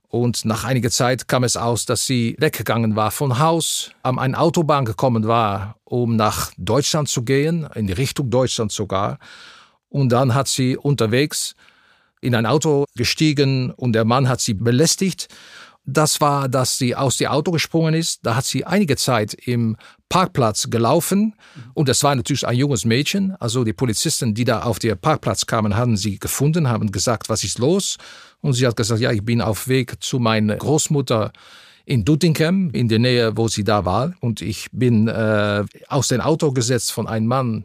[0.08, 4.38] Und nach einiger Zeit kam es aus, dass sie weggegangen war von Haus, an eine
[4.38, 9.18] Autobahn gekommen war, um nach Deutschland zu gehen, in Richtung Deutschland sogar.
[9.88, 11.54] Und dann hat sie unterwegs
[12.20, 15.28] in ein Auto gestiegen und der Mann hat sie belästigt
[15.86, 18.26] das war, dass sie aus dem Auto gesprungen ist.
[18.26, 19.76] Da hat sie einige Zeit im
[20.08, 21.34] Parkplatz gelaufen
[21.74, 23.36] und es war natürlich ein junges Mädchen.
[23.38, 27.44] Also die Polizisten, die da auf den Parkplatz kamen, haben sie gefunden, haben gesagt, was
[27.44, 27.98] ist los?
[28.40, 31.32] Und sie hat gesagt, ja, ich bin auf Weg zu meiner Großmutter
[31.84, 34.12] in Duttingham, in der Nähe, wo sie da war.
[34.20, 37.64] Und ich bin äh, aus dem Auto gesetzt von einem Mann.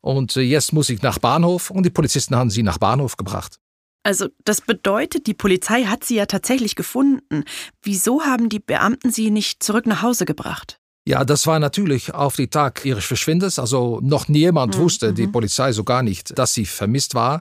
[0.00, 3.58] Und äh, jetzt muss ich nach Bahnhof und die Polizisten haben sie nach Bahnhof gebracht.
[4.06, 7.42] Also das bedeutet, die Polizei hat sie ja tatsächlich gefunden.
[7.82, 10.78] Wieso haben die Beamten sie nicht zurück nach Hause gebracht?
[11.04, 13.58] Ja, das war natürlich auf den Tag ihres Verschwindens.
[13.58, 14.82] Also noch niemand mhm.
[14.82, 15.32] wusste, die mhm.
[15.32, 17.40] Polizei so gar nicht, dass sie vermisst war.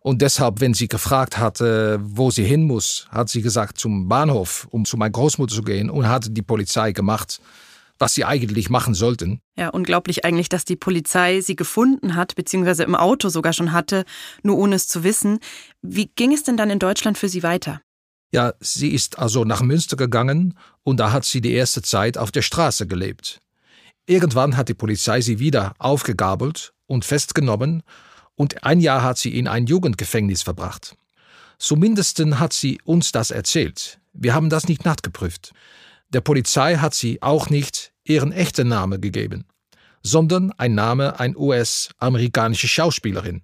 [0.00, 4.68] Und deshalb, wenn sie gefragt hatte, wo sie hin muss, hat sie gesagt zum Bahnhof,
[4.70, 7.42] um zu meiner Großmutter zu gehen und hat die Polizei gemacht,
[8.00, 9.40] was sie eigentlich machen sollten.
[9.56, 14.04] Ja, unglaublich eigentlich, dass die Polizei sie gefunden hat, beziehungsweise im Auto sogar schon hatte,
[14.42, 15.38] nur ohne es zu wissen.
[15.82, 17.82] Wie ging es denn dann in Deutschland für sie weiter?
[18.32, 22.30] Ja, sie ist also nach Münster gegangen und da hat sie die erste Zeit auf
[22.30, 23.40] der Straße gelebt.
[24.06, 27.82] Irgendwann hat die Polizei sie wieder aufgegabelt und festgenommen
[28.34, 30.96] und ein Jahr hat sie in ein Jugendgefängnis verbracht.
[31.58, 34.00] Zumindest hat sie uns das erzählt.
[34.14, 35.52] Wir haben das nicht nachgeprüft.
[36.12, 39.44] Der Polizei hat sie auch nicht ihren echten Namen gegeben,
[40.02, 43.42] sondern ein Name ein US-amerikanische Schauspielerin.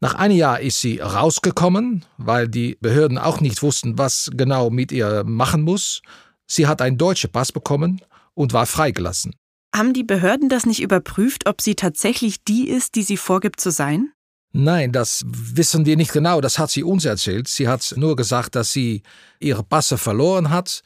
[0.00, 4.90] Nach einem Jahr ist sie rausgekommen, weil die Behörden auch nicht wussten, was genau mit
[4.90, 6.02] ihr machen muss.
[6.46, 8.00] Sie hat einen deutschen Pass bekommen
[8.34, 9.34] und war freigelassen.
[9.74, 13.70] Haben die Behörden das nicht überprüft, ob sie tatsächlich die ist, die sie vorgibt zu
[13.70, 14.10] sein?
[14.52, 17.48] Nein, das wissen wir nicht genau, das hat sie uns erzählt.
[17.48, 19.02] Sie hat nur gesagt, dass sie
[19.40, 20.82] ihre Passe verloren hat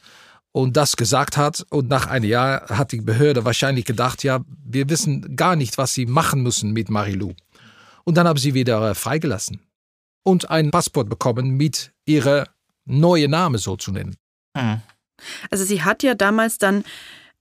[0.51, 1.65] und das gesagt hat.
[1.69, 5.93] Und nach einem Jahr hat die Behörde wahrscheinlich gedacht, ja, wir wissen gar nicht, was
[5.93, 7.33] sie machen müssen mit Marilou.
[8.03, 9.61] Und dann haben sie wieder freigelassen
[10.23, 12.47] und ein Passport bekommen mit ihrer
[12.85, 14.15] neuen Name so zu nennen.
[14.57, 14.81] Hm.
[15.51, 16.83] Also sie hat ja damals dann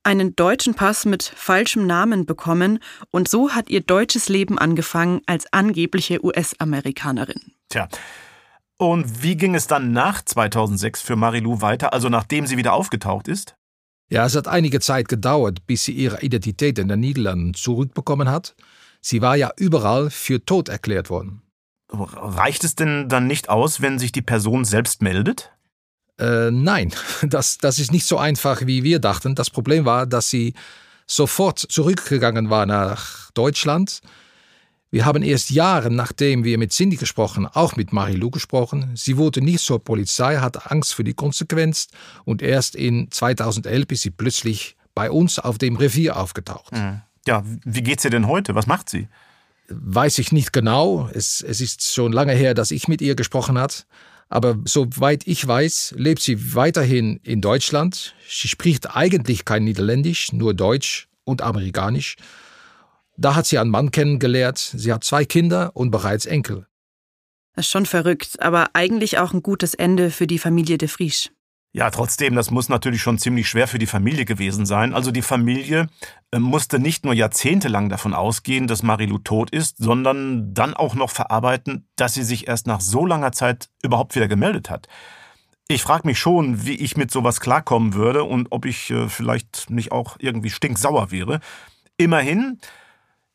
[0.03, 2.79] einen deutschen Pass mit falschem Namen bekommen
[3.11, 7.53] und so hat ihr deutsches Leben angefangen als angebliche US-Amerikanerin.
[7.69, 7.89] Tja,
[8.79, 13.29] und wie ging es dann nach 2006 für Marilou weiter, also nachdem sie wieder aufgetaucht
[13.29, 13.57] ist?
[14.11, 18.55] Ja, es hat einige Zeit gedauert, bis sie ihre Identität in den Niederlanden zurückbekommen hat.
[19.01, 21.43] Sie war ja überall für tot erklärt worden.
[21.91, 25.53] Reicht es denn dann nicht aus, wenn sich die Person selbst meldet?
[26.19, 29.35] Äh, nein, das, das ist nicht so einfach, wie wir dachten.
[29.35, 30.55] Das Problem war, dass sie
[31.07, 34.01] sofort zurückgegangen war nach Deutschland
[34.91, 38.93] wir haben erst Jahre nachdem wir mit Cindy gesprochen, auch mit Marilou gesprochen.
[38.95, 41.89] Sie wurde nicht zur Polizei, hatte Angst für die Konsequenz
[42.25, 46.73] und erst in 2011 ist sie plötzlich bei uns auf dem Revier aufgetaucht.
[46.73, 47.03] Hm.
[47.27, 48.55] Ja, wie geht's ihr denn heute?
[48.55, 49.09] Was macht sie?
[49.69, 51.11] Weiß ich nicht genau.
[51.13, 53.87] Es, es ist schon lange her, dass ich mit ihr gesprochen hat.
[54.31, 58.15] Aber soweit ich weiß, lebt sie weiterhin in Deutschland.
[58.29, 62.17] Sie spricht eigentlich kein Niederländisch, nur Deutsch und Amerikanisch.
[63.21, 66.69] Da hat sie einen Mann kennengelernt, sie hat zwei Kinder und bereits Enkel.
[67.57, 71.33] Das ist schon verrückt, aber eigentlich auch ein gutes Ende für die Familie de Vries.
[71.73, 74.95] Ja, trotzdem, das muss natürlich schon ziemlich schwer für die Familie gewesen sein.
[74.95, 75.89] Also die Familie
[76.31, 81.11] äh, musste nicht nur jahrzehntelang davon ausgehen, dass Marilou tot ist, sondern dann auch noch
[81.11, 84.87] verarbeiten, dass sie sich erst nach so langer Zeit überhaupt wieder gemeldet hat.
[85.67, 89.71] Ich frage mich schon, wie ich mit sowas klarkommen würde und ob ich äh, vielleicht
[89.71, 91.41] nicht auch irgendwie stinksauer wäre.
[91.97, 92.61] Immerhin,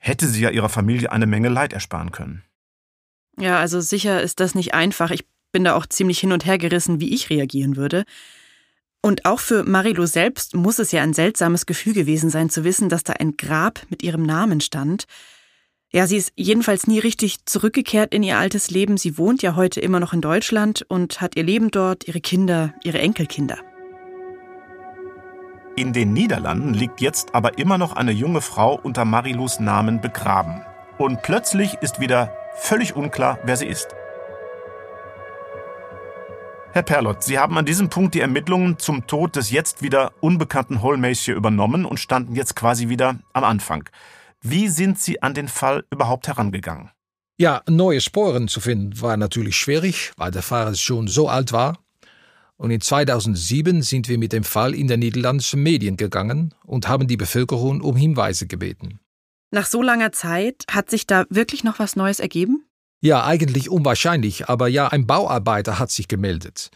[0.03, 2.43] hätte sie ja ihrer Familie eine Menge Leid ersparen können.
[3.39, 5.11] Ja, also sicher ist das nicht einfach.
[5.11, 8.03] Ich bin da auch ziemlich hin und her gerissen, wie ich reagieren würde.
[9.01, 12.89] Und auch für Marilo selbst muss es ja ein seltsames Gefühl gewesen sein, zu wissen,
[12.89, 15.05] dass da ein Grab mit ihrem Namen stand.
[15.91, 18.97] Ja, sie ist jedenfalls nie richtig zurückgekehrt in ihr altes Leben.
[18.97, 22.73] Sie wohnt ja heute immer noch in Deutschland und hat ihr Leben dort, ihre Kinder,
[22.83, 23.59] ihre Enkelkinder.
[25.75, 30.61] In den Niederlanden liegt jetzt aber immer noch eine junge Frau unter Marilus Namen begraben.
[30.99, 33.87] Und plötzlich ist wieder völlig unklar, wer sie ist.
[36.73, 40.83] Herr Perlott, Sie haben an diesem Punkt die Ermittlungen zum Tod des jetzt wieder unbekannten
[40.83, 43.89] Holmeister übernommen und standen jetzt quasi wieder am Anfang.
[44.41, 46.91] Wie sind Sie an den Fall überhaupt herangegangen?
[47.39, 51.82] Ja, neue Sporen zu finden war natürlich schwierig, weil der Fahrer schon so alt war
[52.57, 57.07] und in 2007 sind wir mit dem Fall in der niederländischen Medien gegangen und haben
[57.07, 58.99] die Bevölkerung um Hinweise gebeten.
[59.51, 62.65] Nach so langer Zeit hat sich da wirklich noch was Neues ergeben?
[63.01, 66.69] Ja, eigentlich unwahrscheinlich, aber ja, ein Bauarbeiter hat sich gemeldet.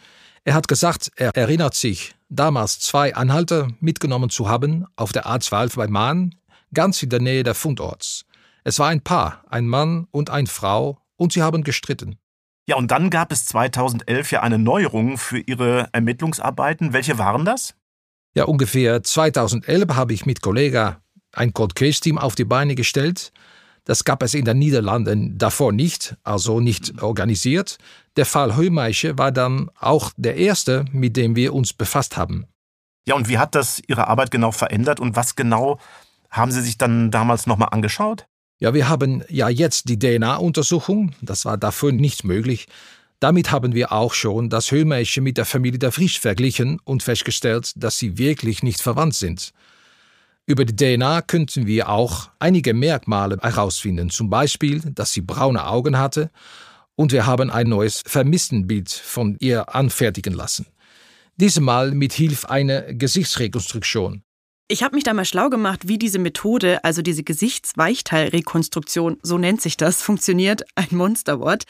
[0.44, 5.76] Er hat gesagt, er erinnert sich, damals zwei Anhalter mitgenommen zu haben auf der A12
[5.76, 6.34] bei Mahn,
[6.74, 8.24] ganz in der Nähe der Fundorts.
[8.64, 12.18] Es war ein Paar, ein Mann und eine Frau, und sie haben gestritten.
[12.68, 16.92] Ja, und dann gab es 2011 ja eine Neuerung für Ihre Ermittlungsarbeiten.
[16.92, 17.74] Welche waren das?
[18.34, 20.96] Ja, ungefähr 2011 habe ich mit Kollegen
[21.32, 23.32] ein Cold Case Team auf die Beine gestellt.
[23.84, 27.78] Das gab es in den Niederlanden davor nicht, also nicht organisiert.
[28.18, 32.44] Der Fall Heumeische war dann auch der erste, mit dem wir uns befasst haben.
[33.06, 35.78] Ja, und wie hat das Ihre Arbeit genau verändert und was genau
[36.30, 38.26] haben Sie sich dann damals nochmal angeschaut?
[38.60, 42.66] Ja, wir haben ja jetzt die DNA-Untersuchung, das war dafür nicht möglich.
[43.20, 47.72] Damit haben wir auch schon das Höhlmädchen mit der Familie der Frisch verglichen und festgestellt,
[47.76, 49.52] dass sie wirklich nicht verwandt sind.
[50.46, 55.98] Über die DNA könnten wir auch einige Merkmale herausfinden, zum Beispiel, dass sie braune Augen
[55.98, 56.30] hatte
[56.96, 60.66] und wir haben ein neues Vermisstenbild von ihr anfertigen lassen.
[61.36, 64.22] Diesmal mit Hilfe einer Gesichtsrekonstruktion.
[64.70, 69.62] Ich habe mich da mal schlau gemacht, wie diese Methode, also diese Gesichtsweichteilrekonstruktion, so nennt
[69.62, 71.64] sich das, funktioniert, ein Monsterwort.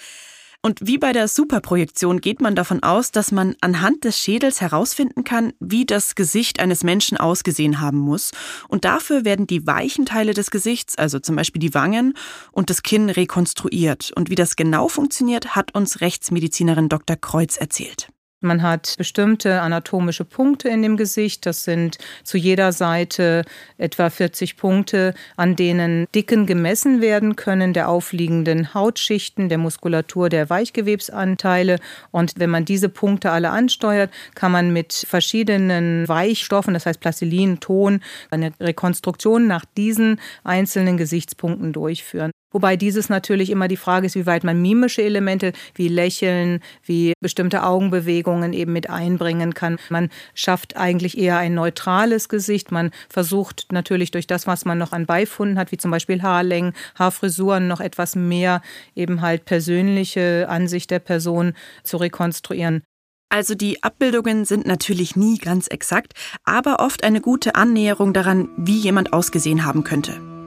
[0.62, 5.22] Und wie bei der Superprojektion geht man davon aus, dass man anhand des Schädels herausfinden
[5.22, 8.32] kann, wie das Gesicht eines Menschen ausgesehen haben muss.
[8.66, 12.14] Und dafür werden die weichen Teile des Gesichts, also zum Beispiel die Wangen
[12.50, 14.10] und das Kinn, rekonstruiert.
[14.16, 17.14] Und wie das genau funktioniert, hat uns Rechtsmedizinerin Dr.
[17.14, 18.08] Kreuz erzählt.
[18.40, 21.44] Man hat bestimmte anatomische Punkte in dem Gesicht.
[21.44, 23.44] Das sind zu jeder Seite
[23.78, 30.48] etwa 40 Punkte, an denen Dicken gemessen werden können, der aufliegenden Hautschichten, der Muskulatur, der
[30.48, 31.80] Weichgewebsanteile.
[32.12, 37.58] Und wenn man diese Punkte alle ansteuert, kann man mit verschiedenen Weichstoffen, das heißt Plastilin,
[37.58, 42.30] Ton, eine Rekonstruktion nach diesen einzelnen Gesichtspunkten durchführen.
[42.50, 47.12] Wobei dieses natürlich immer die Frage ist, wie weit man mimische Elemente wie Lächeln, wie
[47.20, 49.78] bestimmte Augenbewegungen eben mit einbringen kann.
[49.90, 52.72] Man schafft eigentlich eher ein neutrales Gesicht.
[52.72, 56.72] Man versucht natürlich durch das, was man noch an Beifunden hat, wie zum Beispiel Haarlängen,
[56.98, 58.62] Haarfrisuren, noch etwas mehr
[58.94, 62.82] eben halt persönliche Ansicht der Person zu rekonstruieren.
[63.30, 68.78] Also die Abbildungen sind natürlich nie ganz exakt, aber oft eine gute Annäherung daran, wie
[68.78, 70.37] jemand ausgesehen haben könnte.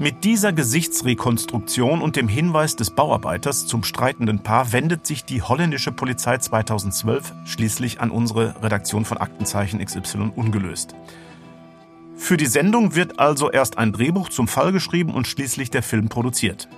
[0.00, 5.92] Mit dieser Gesichtsrekonstruktion und dem Hinweis des Bauarbeiters zum streitenden Paar wendet sich die holländische
[5.92, 10.94] Polizei 2012 schließlich an unsere Redaktion von Aktenzeichen XY ungelöst.
[12.16, 16.08] Für die Sendung wird also erst ein Drehbuch zum Fall geschrieben und schließlich der Film
[16.08, 16.70] produziert.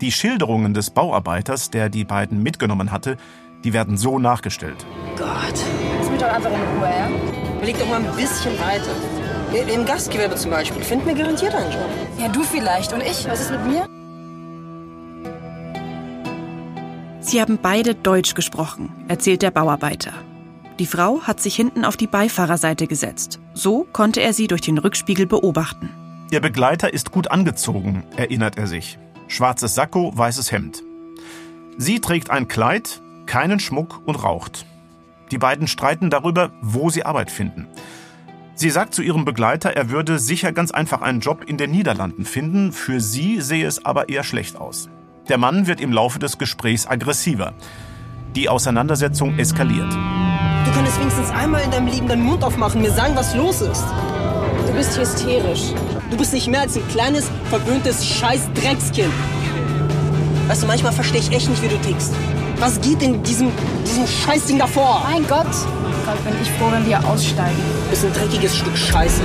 [0.00, 3.18] Die Schilderungen des Bauarbeiters, der die beiden mitgenommen hatte,
[3.64, 4.86] die werden so nachgestellt.
[5.18, 5.60] Gott,
[5.98, 7.10] lass mich doch einfach in Ruhe, ja?
[7.58, 9.15] Überleg doch mal ein bisschen weiter.
[9.60, 10.82] Im Gastgewerbe zum Beispiel.
[10.82, 11.88] Find mir garantiert einen Job.
[12.18, 12.92] Ja, du vielleicht.
[12.92, 13.26] Und ich?
[13.26, 13.88] Was ist mit mir?
[17.20, 20.12] Sie haben beide Deutsch gesprochen, erzählt der Bauarbeiter.
[20.78, 23.40] Die Frau hat sich hinten auf die Beifahrerseite gesetzt.
[23.54, 25.90] So konnte er sie durch den Rückspiegel beobachten.
[26.30, 28.98] Ihr Begleiter ist gut angezogen, erinnert er sich.
[29.26, 30.82] Schwarzes Sakko, weißes Hemd.
[31.78, 34.66] Sie trägt ein Kleid, keinen Schmuck und raucht.
[35.30, 37.66] Die beiden streiten darüber, wo sie Arbeit finden.
[38.58, 42.24] Sie sagt zu ihrem Begleiter, er würde sicher ganz einfach einen Job in den Niederlanden
[42.24, 44.88] finden, für sie sehe es aber eher schlecht aus.
[45.28, 47.52] Der Mann wird im Laufe des Gesprächs aggressiver.
[48.34, 49.92] Die Auseinandersetzung eskaliert.
[49.92, 53.84] Du könntest wenigstens einmal in deinem Leben deinen Mund aufmachen, mir sagen, was los ist.
[54.66, 55.74] Du bist hysterisch.
[56.10, 59.12] Du bist nicht mehr als ein kleines, verwöhntes Scheiß-Dreckskind.
[60.48, 62.14] Weißt du, manchmal verstehe ich echt nicht, wie du tickst.
[62.58, 63.50] Was geht in diesem,
[63.86, 65.02] diesem Scheißding davor?
[65.04, 65.46] Mein Gott,
[66.06, 67.58] Gott, bin ich froh, wenn wir aussteigen.
[67.84, 69.22] Du bist ein dreckiges Stück Scheiße.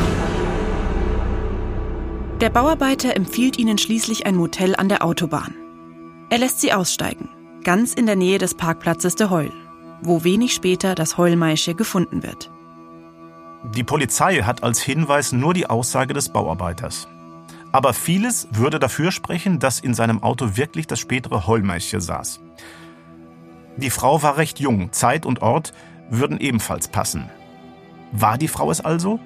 [2.41, 5.54] Der Bauarbeiter empfiehlt ihnen schließlich ein Motel an der Autobahn.
[6.30, 7.30] Er lässt sie aussteigen,
[7.63, 9.52] ganz in der Nähe des Parkplatzes der Heul,
[10.02, 12.52] wo wenig später das Heulmeische gefunden wird.
[13.76, 17.08] Die Polizei hat als Hinweis nur die Aussage des Bauarbeiters.
[17.72, 22.41] Aber vieles würde dafür sprechen, dass in seinem Auto wirklich das spätere Heulmeische saß.
[23.78, 25.74] Die Frau war recht jung, Zeit und Ort
[26.10, 27.30] würden ebenfalls passen.
[28.12, 29.20] War die Frau es also?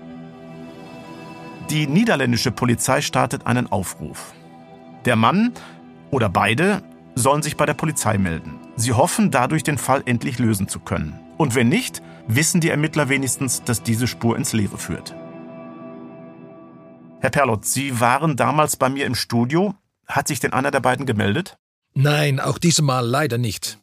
[1.69, 4.33] Die niederländische Polizei startet einen Aufruf.
[5.05, 5.53] Der Mann
[6.11, 6.83] oder beide
[7.15, 8.59] sollen sich bei der Polizei melden.
[8.75, 11.19] Sie hoffen dadurch den Fall endlich lösen zu können.
[11.37, 15.15] Und wenn nicht, wissen die Ermittler wenigstens, dass diese Spur ins Leere führt.
[17.21, 19.73] Herr Perlot, Sie waren damals bei mir im Studio.
[20.05, 21.57] Hat sich denn einer der beiden gemeldet?
[21.95, 23.79] Nein, auch diesmal leider nicht.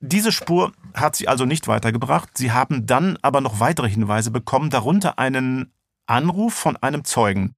[0.00, 2.30] Diese Spur hat sie also nicht weitergebracht.
[2.36, 5.72] Sie haben dann aber noch weitere Hinweise bekommen, darunter einen
[6.06, 7.54] Anruf von einem Zeugen.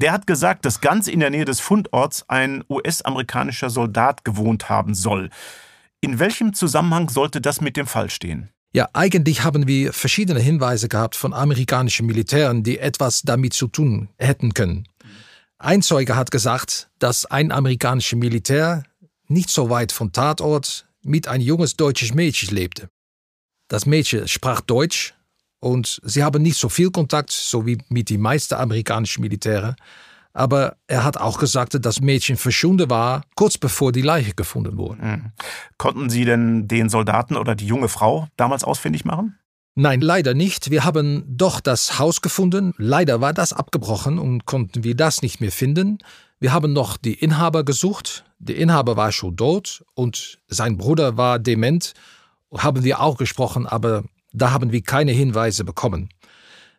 [0.00, 4.94] Der hat gesagt, dass ganz in der Nähe des Fundorts ein US-amerikanischer Soldat gewohnt haben
[4.94, 5.30] soll.
[6.00, 8.50] In welchem Zusammenhang sollte das mit dem Fall stehen?
[8.72, 14.08] Ja, eigentlich haben wir verschiedene Hinweise gehabt von amerikanischen Militären, die etwas damit zu tun
[14.18, 14.88] hätten können.
[15.58, 18.82] Ein Zeuge hat gesagt, dass ein amerikanischer Militär
[19.28, 22.88] nicht so weit vom Tatort mit ein junges deutsches Mädchen lebte.
[23.68, 25.14] Das Mädchen sprach Deutsch
[25.60, 29.76] und sie haben nicht so viel Kontakt, so wie mit die meisten amerikanischen Militäre,
[30.34, 34.76] aber er hat auch gesagt, dass das Mädchen verschwunden war, kurz bevor die Leiche gefunden
[34.76, 35.00] wurde.
[35.00, 35.32] Hm.
[35.78, 39.38] Konnten Sie denn den Soldaten oder die junge Frau damals ausfindig machen?
[39.76, 40.70] Nein, leider nicht.
[40.70, 42.74] Wir haben doch das Haus gefunden.
[42.78, 45.98] Leider war das abgebrochen und konnten wir das nicht mehr finden.
[46.44, 48.26] Wir haben noch die Inhaber gesucht.
[48.38, 51.94] Der Inhaber war schon tot und sein Bruder war dement.
[52.54, 56.10] Haben wir auch gesprochen, aber da haben wir keine Hinweise bekommen.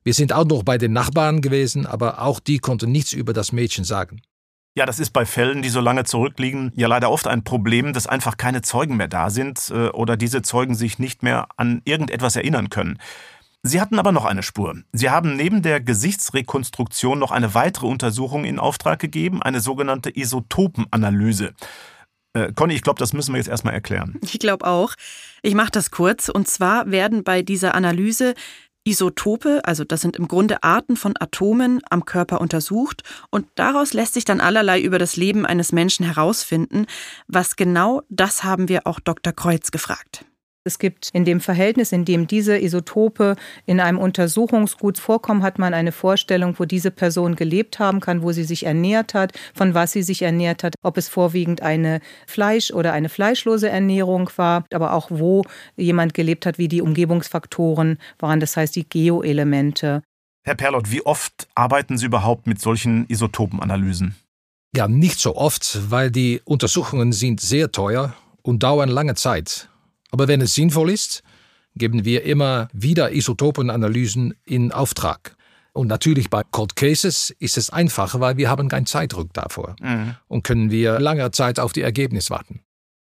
[0.03, 3.53] Wir sind auch noch bei den Nachbarn gewesen, aber auch die konnten nichts über das
[3.53, 4.22] Mädchen sagen.
[4.78, 8.05] Ja, das ist bei Fällen, die so lange zurückliegen, ja leider oft ein Problem, dass
[8.05, 12.36] einfach keine Zeugen mehr da sind äh, oder diese Zeugen sich nicht mehr an irgendetwas
[12.36, 12.99] erinnern können.
[13.68, 14.76] Sie hatten aber noch eine Spur.
[14.91, 21.55] Sie haben neben der Gesichtsrekonstruktion noch eine weitere Untersuchung in Auftrag gegeben, eine sogenannte Isotopenanalyse.
[22.34, 24.20] Äh, Conny, ich glaube, das müssen wir jetzt erstmal erklären.
[24.22, 24.93] Ich glaube auch.
[25.41, 26.30] Ich mache das kurz.
[26.30, 28.36] Und zwar werden bei dieser Analyse
[28.84, 33.01] Isotope, also das sind im Grunde Arten von Atomen am Körper untersucht
[33.32, 36.86] und daraus lässt sich dann allerlei über das Leben eines Menschen herausfinden.
[37.28, 39.34] Was genau, das haben wir auch Dr.
[39.34, 40.24] Kreuz gefragt.
[40.68, 43.36] Es gibt in dem Verhältnis, in dem diese Isotope
[43.68, 48.32] in einem Untersuchungsgut vorkommen, hat man eine Vorstellung, wo diese Person gelebt haben kann, wo
[48.32, 52.72] sie sich ernährt hat, von was sie sich ernährt hat, ob es vorwiegend eine Fleisch-
[52.72, 55.43] oder eine fleischlose Ernährung war, aber auch wo
[55.78, 60.01] jemand gelebt hat, wie die Umgebungsfaktoren waren, das heißt die Geoelemente.
[60.47, 64.16] Herr Perlott, wie oft arbeiten Sie überhaupt mit solchen Isotopenanalysen?
[64.76, 69.70] Ja, nicht so oft, weil die Untersuchungen sind sehr teuer und dauern lange Zeit.
[70.16, 71.24] Aber wenn es sinnvoll ist,
[71.76, 75.36] geben wir immer wieder Isotopenanalysen in Auftrag.
[75.74, 80.16] Und natürlich bei Cold Cases ist es einfacher, weil wir haben keinen Zeitdruck davor mhm.
[80.30, 82.61] und können wir lange Zeit auf die Ergebnisse warten.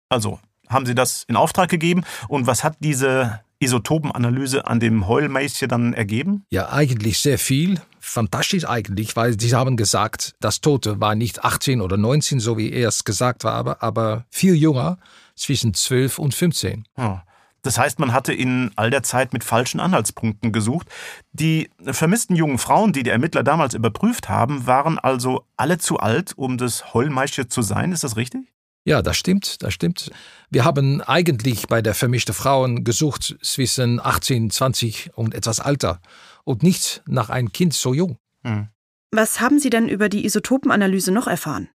[0.10, 5.70] Also, haben Sie das in Auftrag gegeben und was hat diese Isotopenanalyse an dem Heulmäßchen
[5.70, 6.44] dann ergeben?
[6.50, 7.80] Ja, eigentlich sehr viel.
[8.02, 12.70] Fantastisch eigentlich, weil Sie haben gesagt, das Tote war nicht 18 oder 19, so wie
[12.70, 14.98] er es gesagt habe, aber viel jünger
[15.38, 16.86] zwischen 12 und 15.
[16.98, 17.24] Ja.
[17.62, 20.88] Das heißt, man hatte in all der Zeit mit falschen Anhaltspunkten gesucht.
[21.34, 26.34] Die vermissten jungen Frauen, die die Ermittler damals überprüft haben, waren also alle zu alt,
[26.38, 27.92] um das Heulmeische zu sein.
[27.92, 28.54] Ist das richtig?
[28.86, 30.12] Ja, das stimmt, das stimmt.
[30.50, 36.00] Wir haben eigentlich bei der vermischten Frauen gesucht zwischen 18, 20 und etwas älter
[36.46, 38.18] und nicht nach einem Kind so jung.
[38.46, 38.70] Hm.
[39.12, 41.68] Was haben Sie denn über die Isotopenanalyse noch erfahren?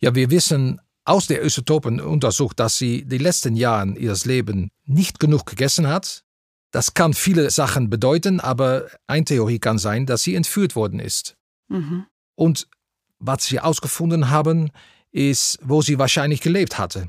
[0.00, 5.18] Ja, wir wissen aus der Isotopen untersucht, dass sie die letzten Jahren ihres Lebens nicht
[5.18, 6.24] genug gegessen hat.
[6.70, 11.36] Das kann viele Sachen bedeuten, aber eine Theorie kann sein, dass sie entführt worden ist.
[11.68, 12.04] Mhm.
[12.34, 12.68] Und
[13.18, 14.70] was sie ausgefunden haben,
[15.10, 17.06] ist, wo sie wahrscheinlich gelebt hatte.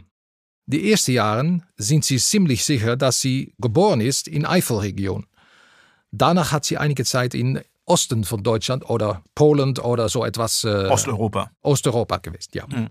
[0.66, 5.26] Die ersten Jahre sind sie ziemlich sicher, dass sie geboren ist in Eifelregion.
[6.12, 10.64] Danach hat sie einige Zeit in Osten von Deutschland oder Polen oder so etwas.
[10.64, 11.52] Äh, Osteuropa.
[11.62, 12.66] Osteuropa gewesen, ja.
[12.68, 12.90] Mhm.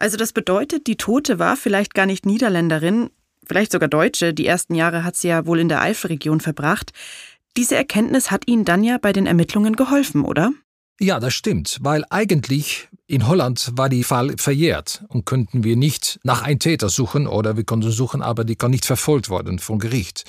[0.00, 3.10] Also das bedeutet, die Tote war vielleicht gar nicht Niederländerin,
[3.46, 6.92] vielleicht sogar Deutsche, die ersten Jahre hat sie ja wohl in der Eifelregion verbracht.
[7.58, 10.52] Diese Erkenntnis hat Ihnen dann ja bei den Ermittlungen geholfen, oder?
[10.98, 16.18] Ja, das stimmt, weil eigentlich in Holland war die Fall verjährt und könnten wir nicht
[16.22, 19.78] nach einem Täter suchen oder wir konnten suchen, aber die kann nicht verfolgt worden vom
[19.78, 20.24] Gericht.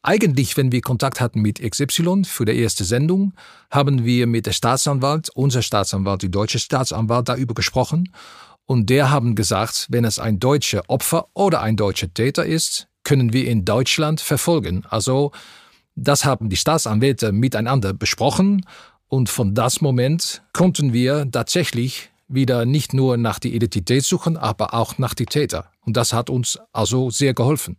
[0.00, 3.34] Eigentlich, wenn wir Kontakt hatten mit XY für die erste Sendung,
[3.70, 8.08] haben wir mit der Staatsanwalt, unser Staatsanwalt, die deutsche Staatsanwalt, darüber gesprochen
[8.68, 13.32] und der haben gesagt, wenn es ein deutscher Opfer oder ein deutscher Täter ist, können
[13.32, 14.84] wir in Deutschland verfolgen.
[14.90, 15.32] Also
[15.96, 18.66] das haben die Staatsanwälte miteinander besprochen
[19.08, 24.74] und von das Moment konnten wir tatsächlich wieder nicht nur nach die Identität suchen, aber
[24.74, 25.72] auch nach die Täter.
[25.86, 27.78] Und das hat uns also sehr geholfen.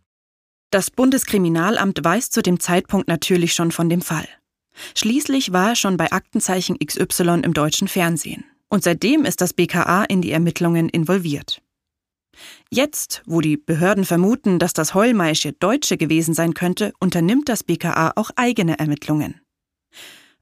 [0.70, 4.26] Das Bundeskriminalamt weiß zu dem Zeitpunkt natürlich schon von dem Fall.
[4.96, 8.44] Schließlich war er schon bei Aktenzeichen XY im deutschen Fernsehen.
[8.70, 11.60] Und seitdem ist das BKA in die Ermittlungen involviert.
[12.70, 18.12] Jetzt, wo die Behörden vermuten, dass das Heulmeische Deutsche gewesen sein könnte, unternimmt das BKA
[18.14, 19.40] auch eigene Ermittlungen.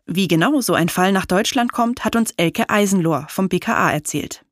[0.05, 4.45] Wie genau so ein Fall nach Deutschland kommt, hat uns Elke Eisenlohr vom BKA erzählt.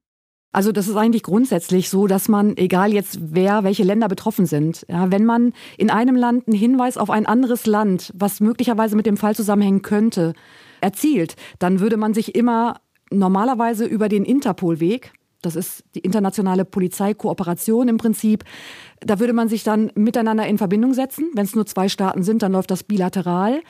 [0.53, 4.87] Also das ist eigentlich grundsätzlich so, dass man, egal jetzt wer, welche Länder betroffen sind,
[4.89, 9.05] ja, wenn man in einem Land einen Hinweis auf ein anderes Land, was möglicherweise mit
[9.05, 10.33] dem Fall zusammenhängen könnte,
[10.81, 12.81] erzielt, dann würde man sich immer
[13.11, 15.13] normalerweise über den Interpol-Weg.
[15.43, 18.45] Das ist die internationale Polizeikooperation im Prinzip.
[19.01, 21.31] Da würde man sich dann miteinander in Verbindung setzen.
[21.35, 23.61] Wenn es nur zwei Staaten sind, dann läuft das bilateral.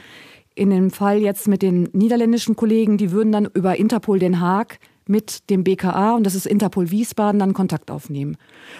[0.54, 4.78] In dem Fall jetzt mit den niederländischen Kollegen, die würden dann über Interpol Den Haag
[5.06, 8.36] mit dem BKA, und das ist Interpol Wiesbaden, dann Kontakt aufnehmen.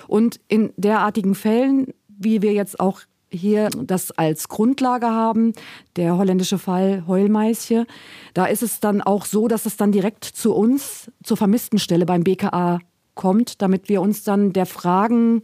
[0.09, 3.01] Und in derartigen Fällen, wie wir jetzt auch
[3.37, 5.53] hier das als Grundlage haben,
[5.97, 7.87] der holländische Fall Heulmeisje.
[8.35, 12.25] Da ist es dann auch so, dass es dann direkt zu uns, zur Vermisstenstelle beim
[12.25, 12.81] BKA
[13.15, 15.43] kommt, damit wir uns dann der Fragen,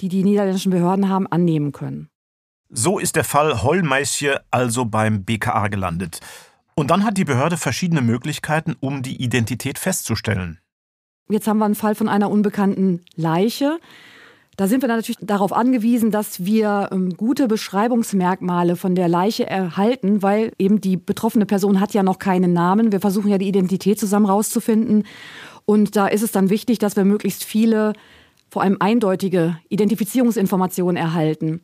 [0.00, 2.08] die die niederländischen Behörden haben, annehmen können.
[2.68, 6.20] So ist der Fall Heulmeisje also beim BKA gelandet.
[6.74, 10.58] Und dann hat die Behörde verschiedene Möglichkeiten, um die Identität festzustellen.
[11.28, 13.78] Jetzt haben wir einen Fall von einer unbekannten Leiche.
[14.56, 19.48] Da sind wir dann natürlich darauf angewiesen, dass wir ähm, gute Beschreibungsmerkmale von der Leiche
[19.48, 22.92] erhalten, weil eben die betroffene Person hat ja noch keinen Namen.
[22.92, 25.04] Wir versuchen ja die Identität zusammen rauszufinden.
[25.64, 27.94] Und da ist es dann wichtig, dass wir möglichst viele,
[28.50, 31.62] vor allem eindeutige Identifizierungsinformationen erhalten.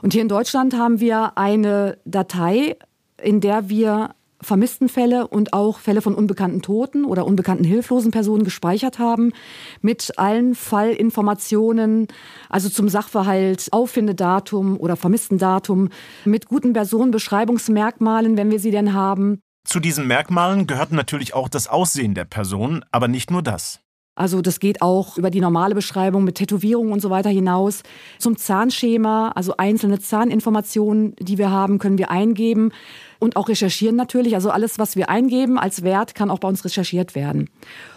[0.00, 2.76] Und hier in Deutschland haben wir eine Datei,
[3.20, 4.10] in der wir
[4.42, 9.32] Vermisstenfälle und auch Fälle von unbekannten Toten oder unbekannten hilflosen Personen gespeichert haben,
[9.80, 12.08] mit allen Fallinformationen,
[12.48, 15.90] also zum Sachverhalt, Auffindedatum oder Vermisstendatum,
[16.24, 19.40] mit guten Personenbeschreibungsmerkmalen, wenn wir sie denn haben.
[19.64, 23.80] Zu diesen Merkmalen gehört natürlich auch das Aussehen der Person, aber nicht nur das.
[24.16, 27.82] Also das geht auch über die normale Beschreibung mit Tätowierungen und so weiter hinaus.
[28.18, 32.72] Zum Zahnschema, also einzelne Zahninformationen, die wir haben, können wir eingeben
[33.20, 34.34] und auch recherchieren natürlich.
[34.34, 37.48] Also alles, was wir eingeben als Wert, kann auch bei uns recherchiert werden.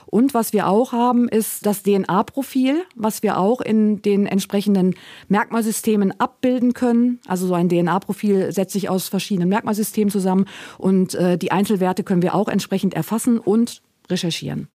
[0.05, 4.93] Und was wir auch haben, ist das DNA-Profil, was wir auch in den entsprechenden
[5.28, 7.19] Merkmalsystemen abbilden können.
[7.26, 10.45] Also so ein DNA-Profil setzt sich aus verschiedenen Merkmalsystemen zusammen
[10.78, 14.67] und äh, die Einzelwerte können wir auch entsprechend erfassen und recherchieren.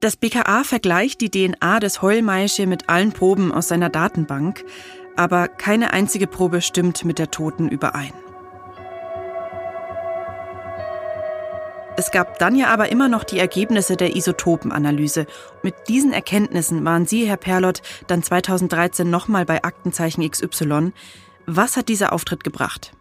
[0.00, 4.64] Das BKA vergleicht die DNA des Heulmeische mit allen Proben aus seiner Datenbank,
[5.14, 8.12] aber keine einzige Probe stimmt mit der Toten überein.
[12.00, 15.26] Es gab dann ja aber immer noch die Ergebnisse der Isotopenanalyse.
[15.62, 20.92] Mit diesen Erkenntnissen waren Sie, Herr Perlott, dann 2013 nochmal bei Aktenzeichen XY.
[21.44, 22.92] Was hat dieser Auftritt gebracht?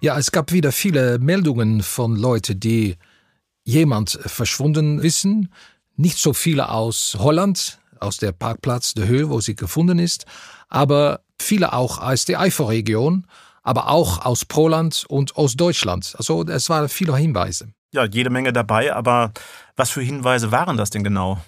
[0.00, 2.96] Ja, es gab wieder viele Meldungen von Leuten, die
[3.62, 5.52] jemand verschwunden wissen,
[5.96, 10.24] nicht so viele aus Holland, aus der Parkplatz der Höhe, wo sie gefunden ist,
[10.70, 13.26] aber viele auch aus der Eifelregion,
[13.62, 16.14] aber auch aus Poland und aus Deutschland.
[16.16, 17.74] Also es waren viele Hinweise.
[17.92, 19.32] Ja, jede Menge dabei, aber
[19.76, 21.40] was für Hinweise waren das denn genau?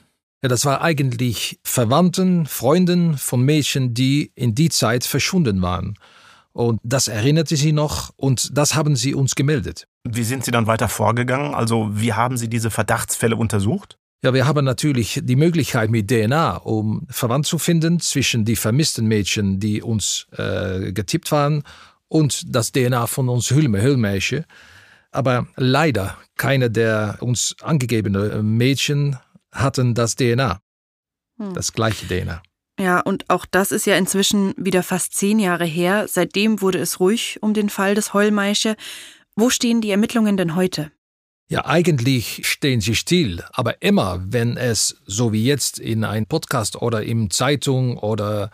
[0.43, 5.95] Ja, das war eigentlich Verwandten, Freunden von Mädchen, die in die Zeit verschwunden waren.
[6.53, 9.87] Und das erinnerte sie noch und das haben sie uns gemeldet.
[10.05, 11.55] Wie sind Sie dann weiter vorgegangen?
[11.55, 13.99] Also wie haben Sie diese Verdachtsfälle untersucht?
[14.25, 19.07] Ja, wir haben natürlich die Möglichkeit mit DNA, um verwandt zu finden zwischen die vermissten
[19.07, 21.63] Mädchen, die uns äh, getippt waren,
[22.09, 24.45] und das DNA von uns Hülme Hüllmädchen.
[25.13, 29.19] Aber leider keine der uns angegebenen Mädchen
[29.53, 30.61] hatten das DNA,
[31.39, 31.55] hm.
[31.55, 32.43] das gleiche DNA.
[32.81, 36.07] Ja, und auch das ist ja inzwischen wieder fast zehn Jahre her.
[36.09, 38.77] Seitdem wurde es ruhig um den Fall des Heulmeische.
[39.37, 40.91] Wo stehen die Ermittlungen denn heute?
[41.49, 46.81] Ja, eigentlich stehen sie still, aber immer, wenn es so wie jetzt in ein Podcast
[46.81, 48.51] oder in Zeitung oder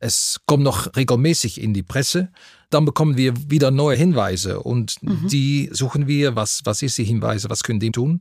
[0.00, 2.30] es kommt noch regelmäßig in die Presse,
[2.70, 5.28] dann bekommen wir wieder neue Hinweise und mhm.
[5.28, 8.20] die suchen wir, was, was ist die Hinweise, was können die tun.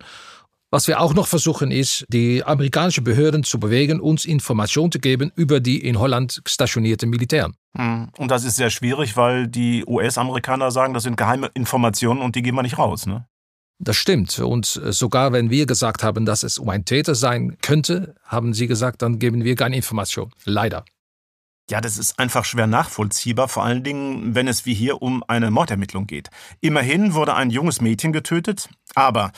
[0.71, 5.31] Was wir auch noch versuchen, ist, die amerikanischen Behörden zu bewegen, uns Informationen zu geben
[5.35, 7.55] über die in Holland stationierten Militären.
[7.73, 8.09] Mhm.
[8.17, 12.41] Und das ist sehr schwierig, weil die US-Amerikaner sagen, das sind geheime Informationen und die
[12.41, 13.25] gehen wir nicht raus, ne?
[13.79, 14.39] Das stimmt.
[14.39, 18.67] Und sogar wenn wir gesagt haben, dass es um einen Täter sein könnte, haben sie
[18.67, 20.31] gesagt, dann geben wir keine Information.
[20.45, 20.85] Leider.
[21.69, 25.49] Ja, das ist einfach schwer nachvollziehbar, vor allen Dingen, wenn es wie hier um eine
[25.49, 26.29] Mordermittlung geht.
[26.61, 29.31] Immerhin wurde ein junges Mädchen getötet, aber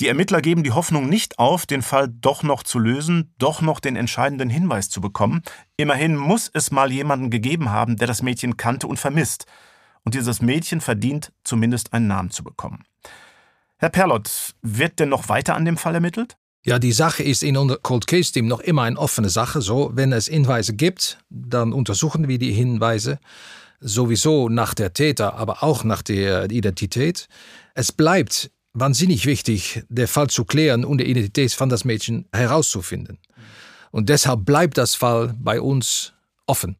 [0.00, 3.80] die Ermittler geben die Hoffnung nicht auf, den Fall doch noch zu lösen, doch noch
[3.80, 5.42] den entscheidenden Hinweis zu bekommen.
[5.76, 9.46] Immerhin muss es mal jemanden gegeben haben, der das Mädchen kannte und vermisst.
[10.04, 12.84] Und dieses Mädchen verdient zumindest einen Namen zu bekommen.
[13.78, 16.38] Herr Perlott, wird denn noch weiter an dem Fall ermittelt?
[16.66, 19.60] Ja, die Sache ist in unser Cold Case Team noch immer eine offene Sache.
[19.60, 23.18] So, wenn es Hinweise gibt, dann untersuchen wir die Hinweise
[23.80, 27.28] sowieso nach der Täter, aber auch nach der Identität.
[27.74, 33.18] Es bleibt wahnsinnig wichtig, der Fall zu klären und die Identität von das Mädchen herauszufinden.
[33.90, 36.14] Und deshalb bleibt das Fall bei uns
[36.46, 36.76] offen.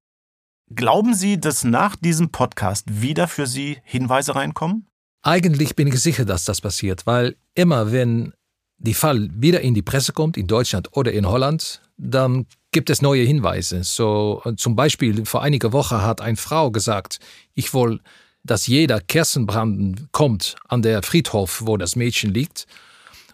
[0.74, 4.86] Glauben Sie, dass nach diesem Podcast wieder für Sie Hinweise reinkommen?
[5.22, 8.32] Eigentlich bin ich sicher, dass das passiert, weil immer wenn
[8.78, 13.02] die Fall wieder in die Presse kommt, in Deutschland oder in Holland, dann gibt es
[13.02, 13.84] neue Hinweise.
[13.84, 17.18] So zum Beispiel vor einiger Woche hat eine Frau gesagt,
[17.54, 18.00] ich will,
[18.42, 22.66] dass jeder Kerzenbranden kommt an der Friedhof, wo das Mädchen liegt.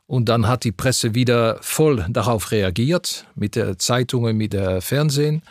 [0.07, 5.43] Und dann hat die Presse wieder voll darauf reagiert, mit der Zeitungen, mit der Fernsehen.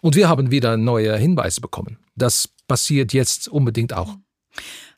[0.00, 1.98] Und wir haben wieder neue Hinweise bekommen.
[2.14, 4.16] Das passiert jetzt unbedingt auch.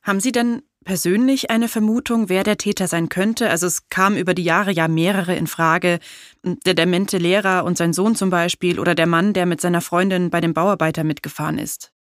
[0.02, 3.50] Haben Sie denn persönlich eine Vermutung, wer der Täter sein könnte?
[3.50, 5.98] Also es kam über die Jahre ja mehrere in Frage.
[6.44, 10.30] Der demente Lehrer und sein Sohn zum Beispiel oder der Mann, der mit seiner Freundin
[10.30, 11.92] bei dem Bauarbeiter mitgefahren ist.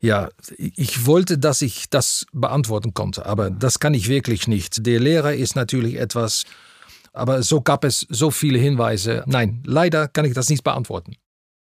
[0.00, 0.28] Ja,
[0.58, 4.84] ich wollte, dass ich das beantworten konnte, aber das kann ich wirklich nicht.
[4.84, 6.44] Der Lehrer ist natürlich etwas,
[7.12, 9.22] aber so gab es so viele Hinweise.
[9.26, 11.14] Nein, leider kann ich das nicht beantworten.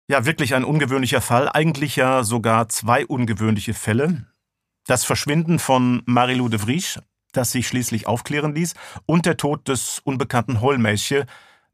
[0.10, 4.28] Ja, wirklich ein ungewöhnlicher Fall, eigentlich ja sogar zwei ungewöhnliche Fälle.
[4.88, 7.00] Das Verschwinden von Marilou de Vries,
[7.32, 8.76] das sich schließlich aufklären ließ,
[9.08, 11.26] und der Tod des unbekannten Hollmäsche,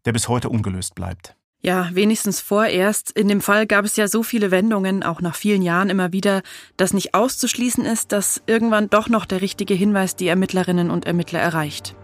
[0.06, 1.36] der bis heute ungelöst bleibt.
[1.64, 3.12] Ja, wenigstens vorerst.
[3.12, 6.42] In dem Fall gab es ja so viele Wendungen, auch nach vielen Jahren immer wieder,
[6.78, 11.40] dass nicht auszuschließen ist, dass irgendwann doch noch der richtige Hinweis die Ermittlerinnen und Ermittler
[11.40, 11.96] erreicht.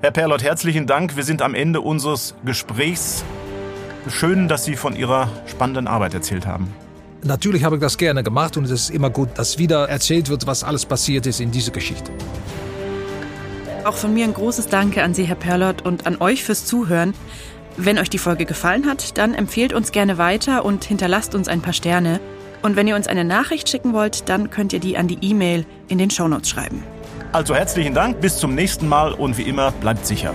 [0.00, 1.16] Herr Perlott, herzlichen Dank.
[1.16, 3.24] Wir sind am Ende unseres Gesprächs.
[4.08, 6.72] Schön, dass Sie von Ihrer spannenden Arbeit erzählt haben.
[7.24, 10.46] Natürlich habe ich das gerne gemacht und es ist immer gut, dass wieder erzählt wird,
[10.46, 12.10] was alles passiert ist in dieser Geschichte.
[13.84, 17.14] Auch von mir ein großes Danke an Sie, Herr Perlott, und an euch fürs Zuhören.
[17.76, 21.62] Wenn euch die Folge gefallen hat, dann empfehlt uns gerne weiter und hinterlasst uns ein
[21.62, 22.20] paar Sterne.
[22.60, 25.64] Und wenn ihr uns eine Nachricht schicken wollt, dann könnt ihr die an die E-Mail
[25.88, 26.82] in den Shownotes schreiben.
[27.32, 30.34] Also herzlichen Dank, bis zum nächsten Mal und wie immer bleibt sicher.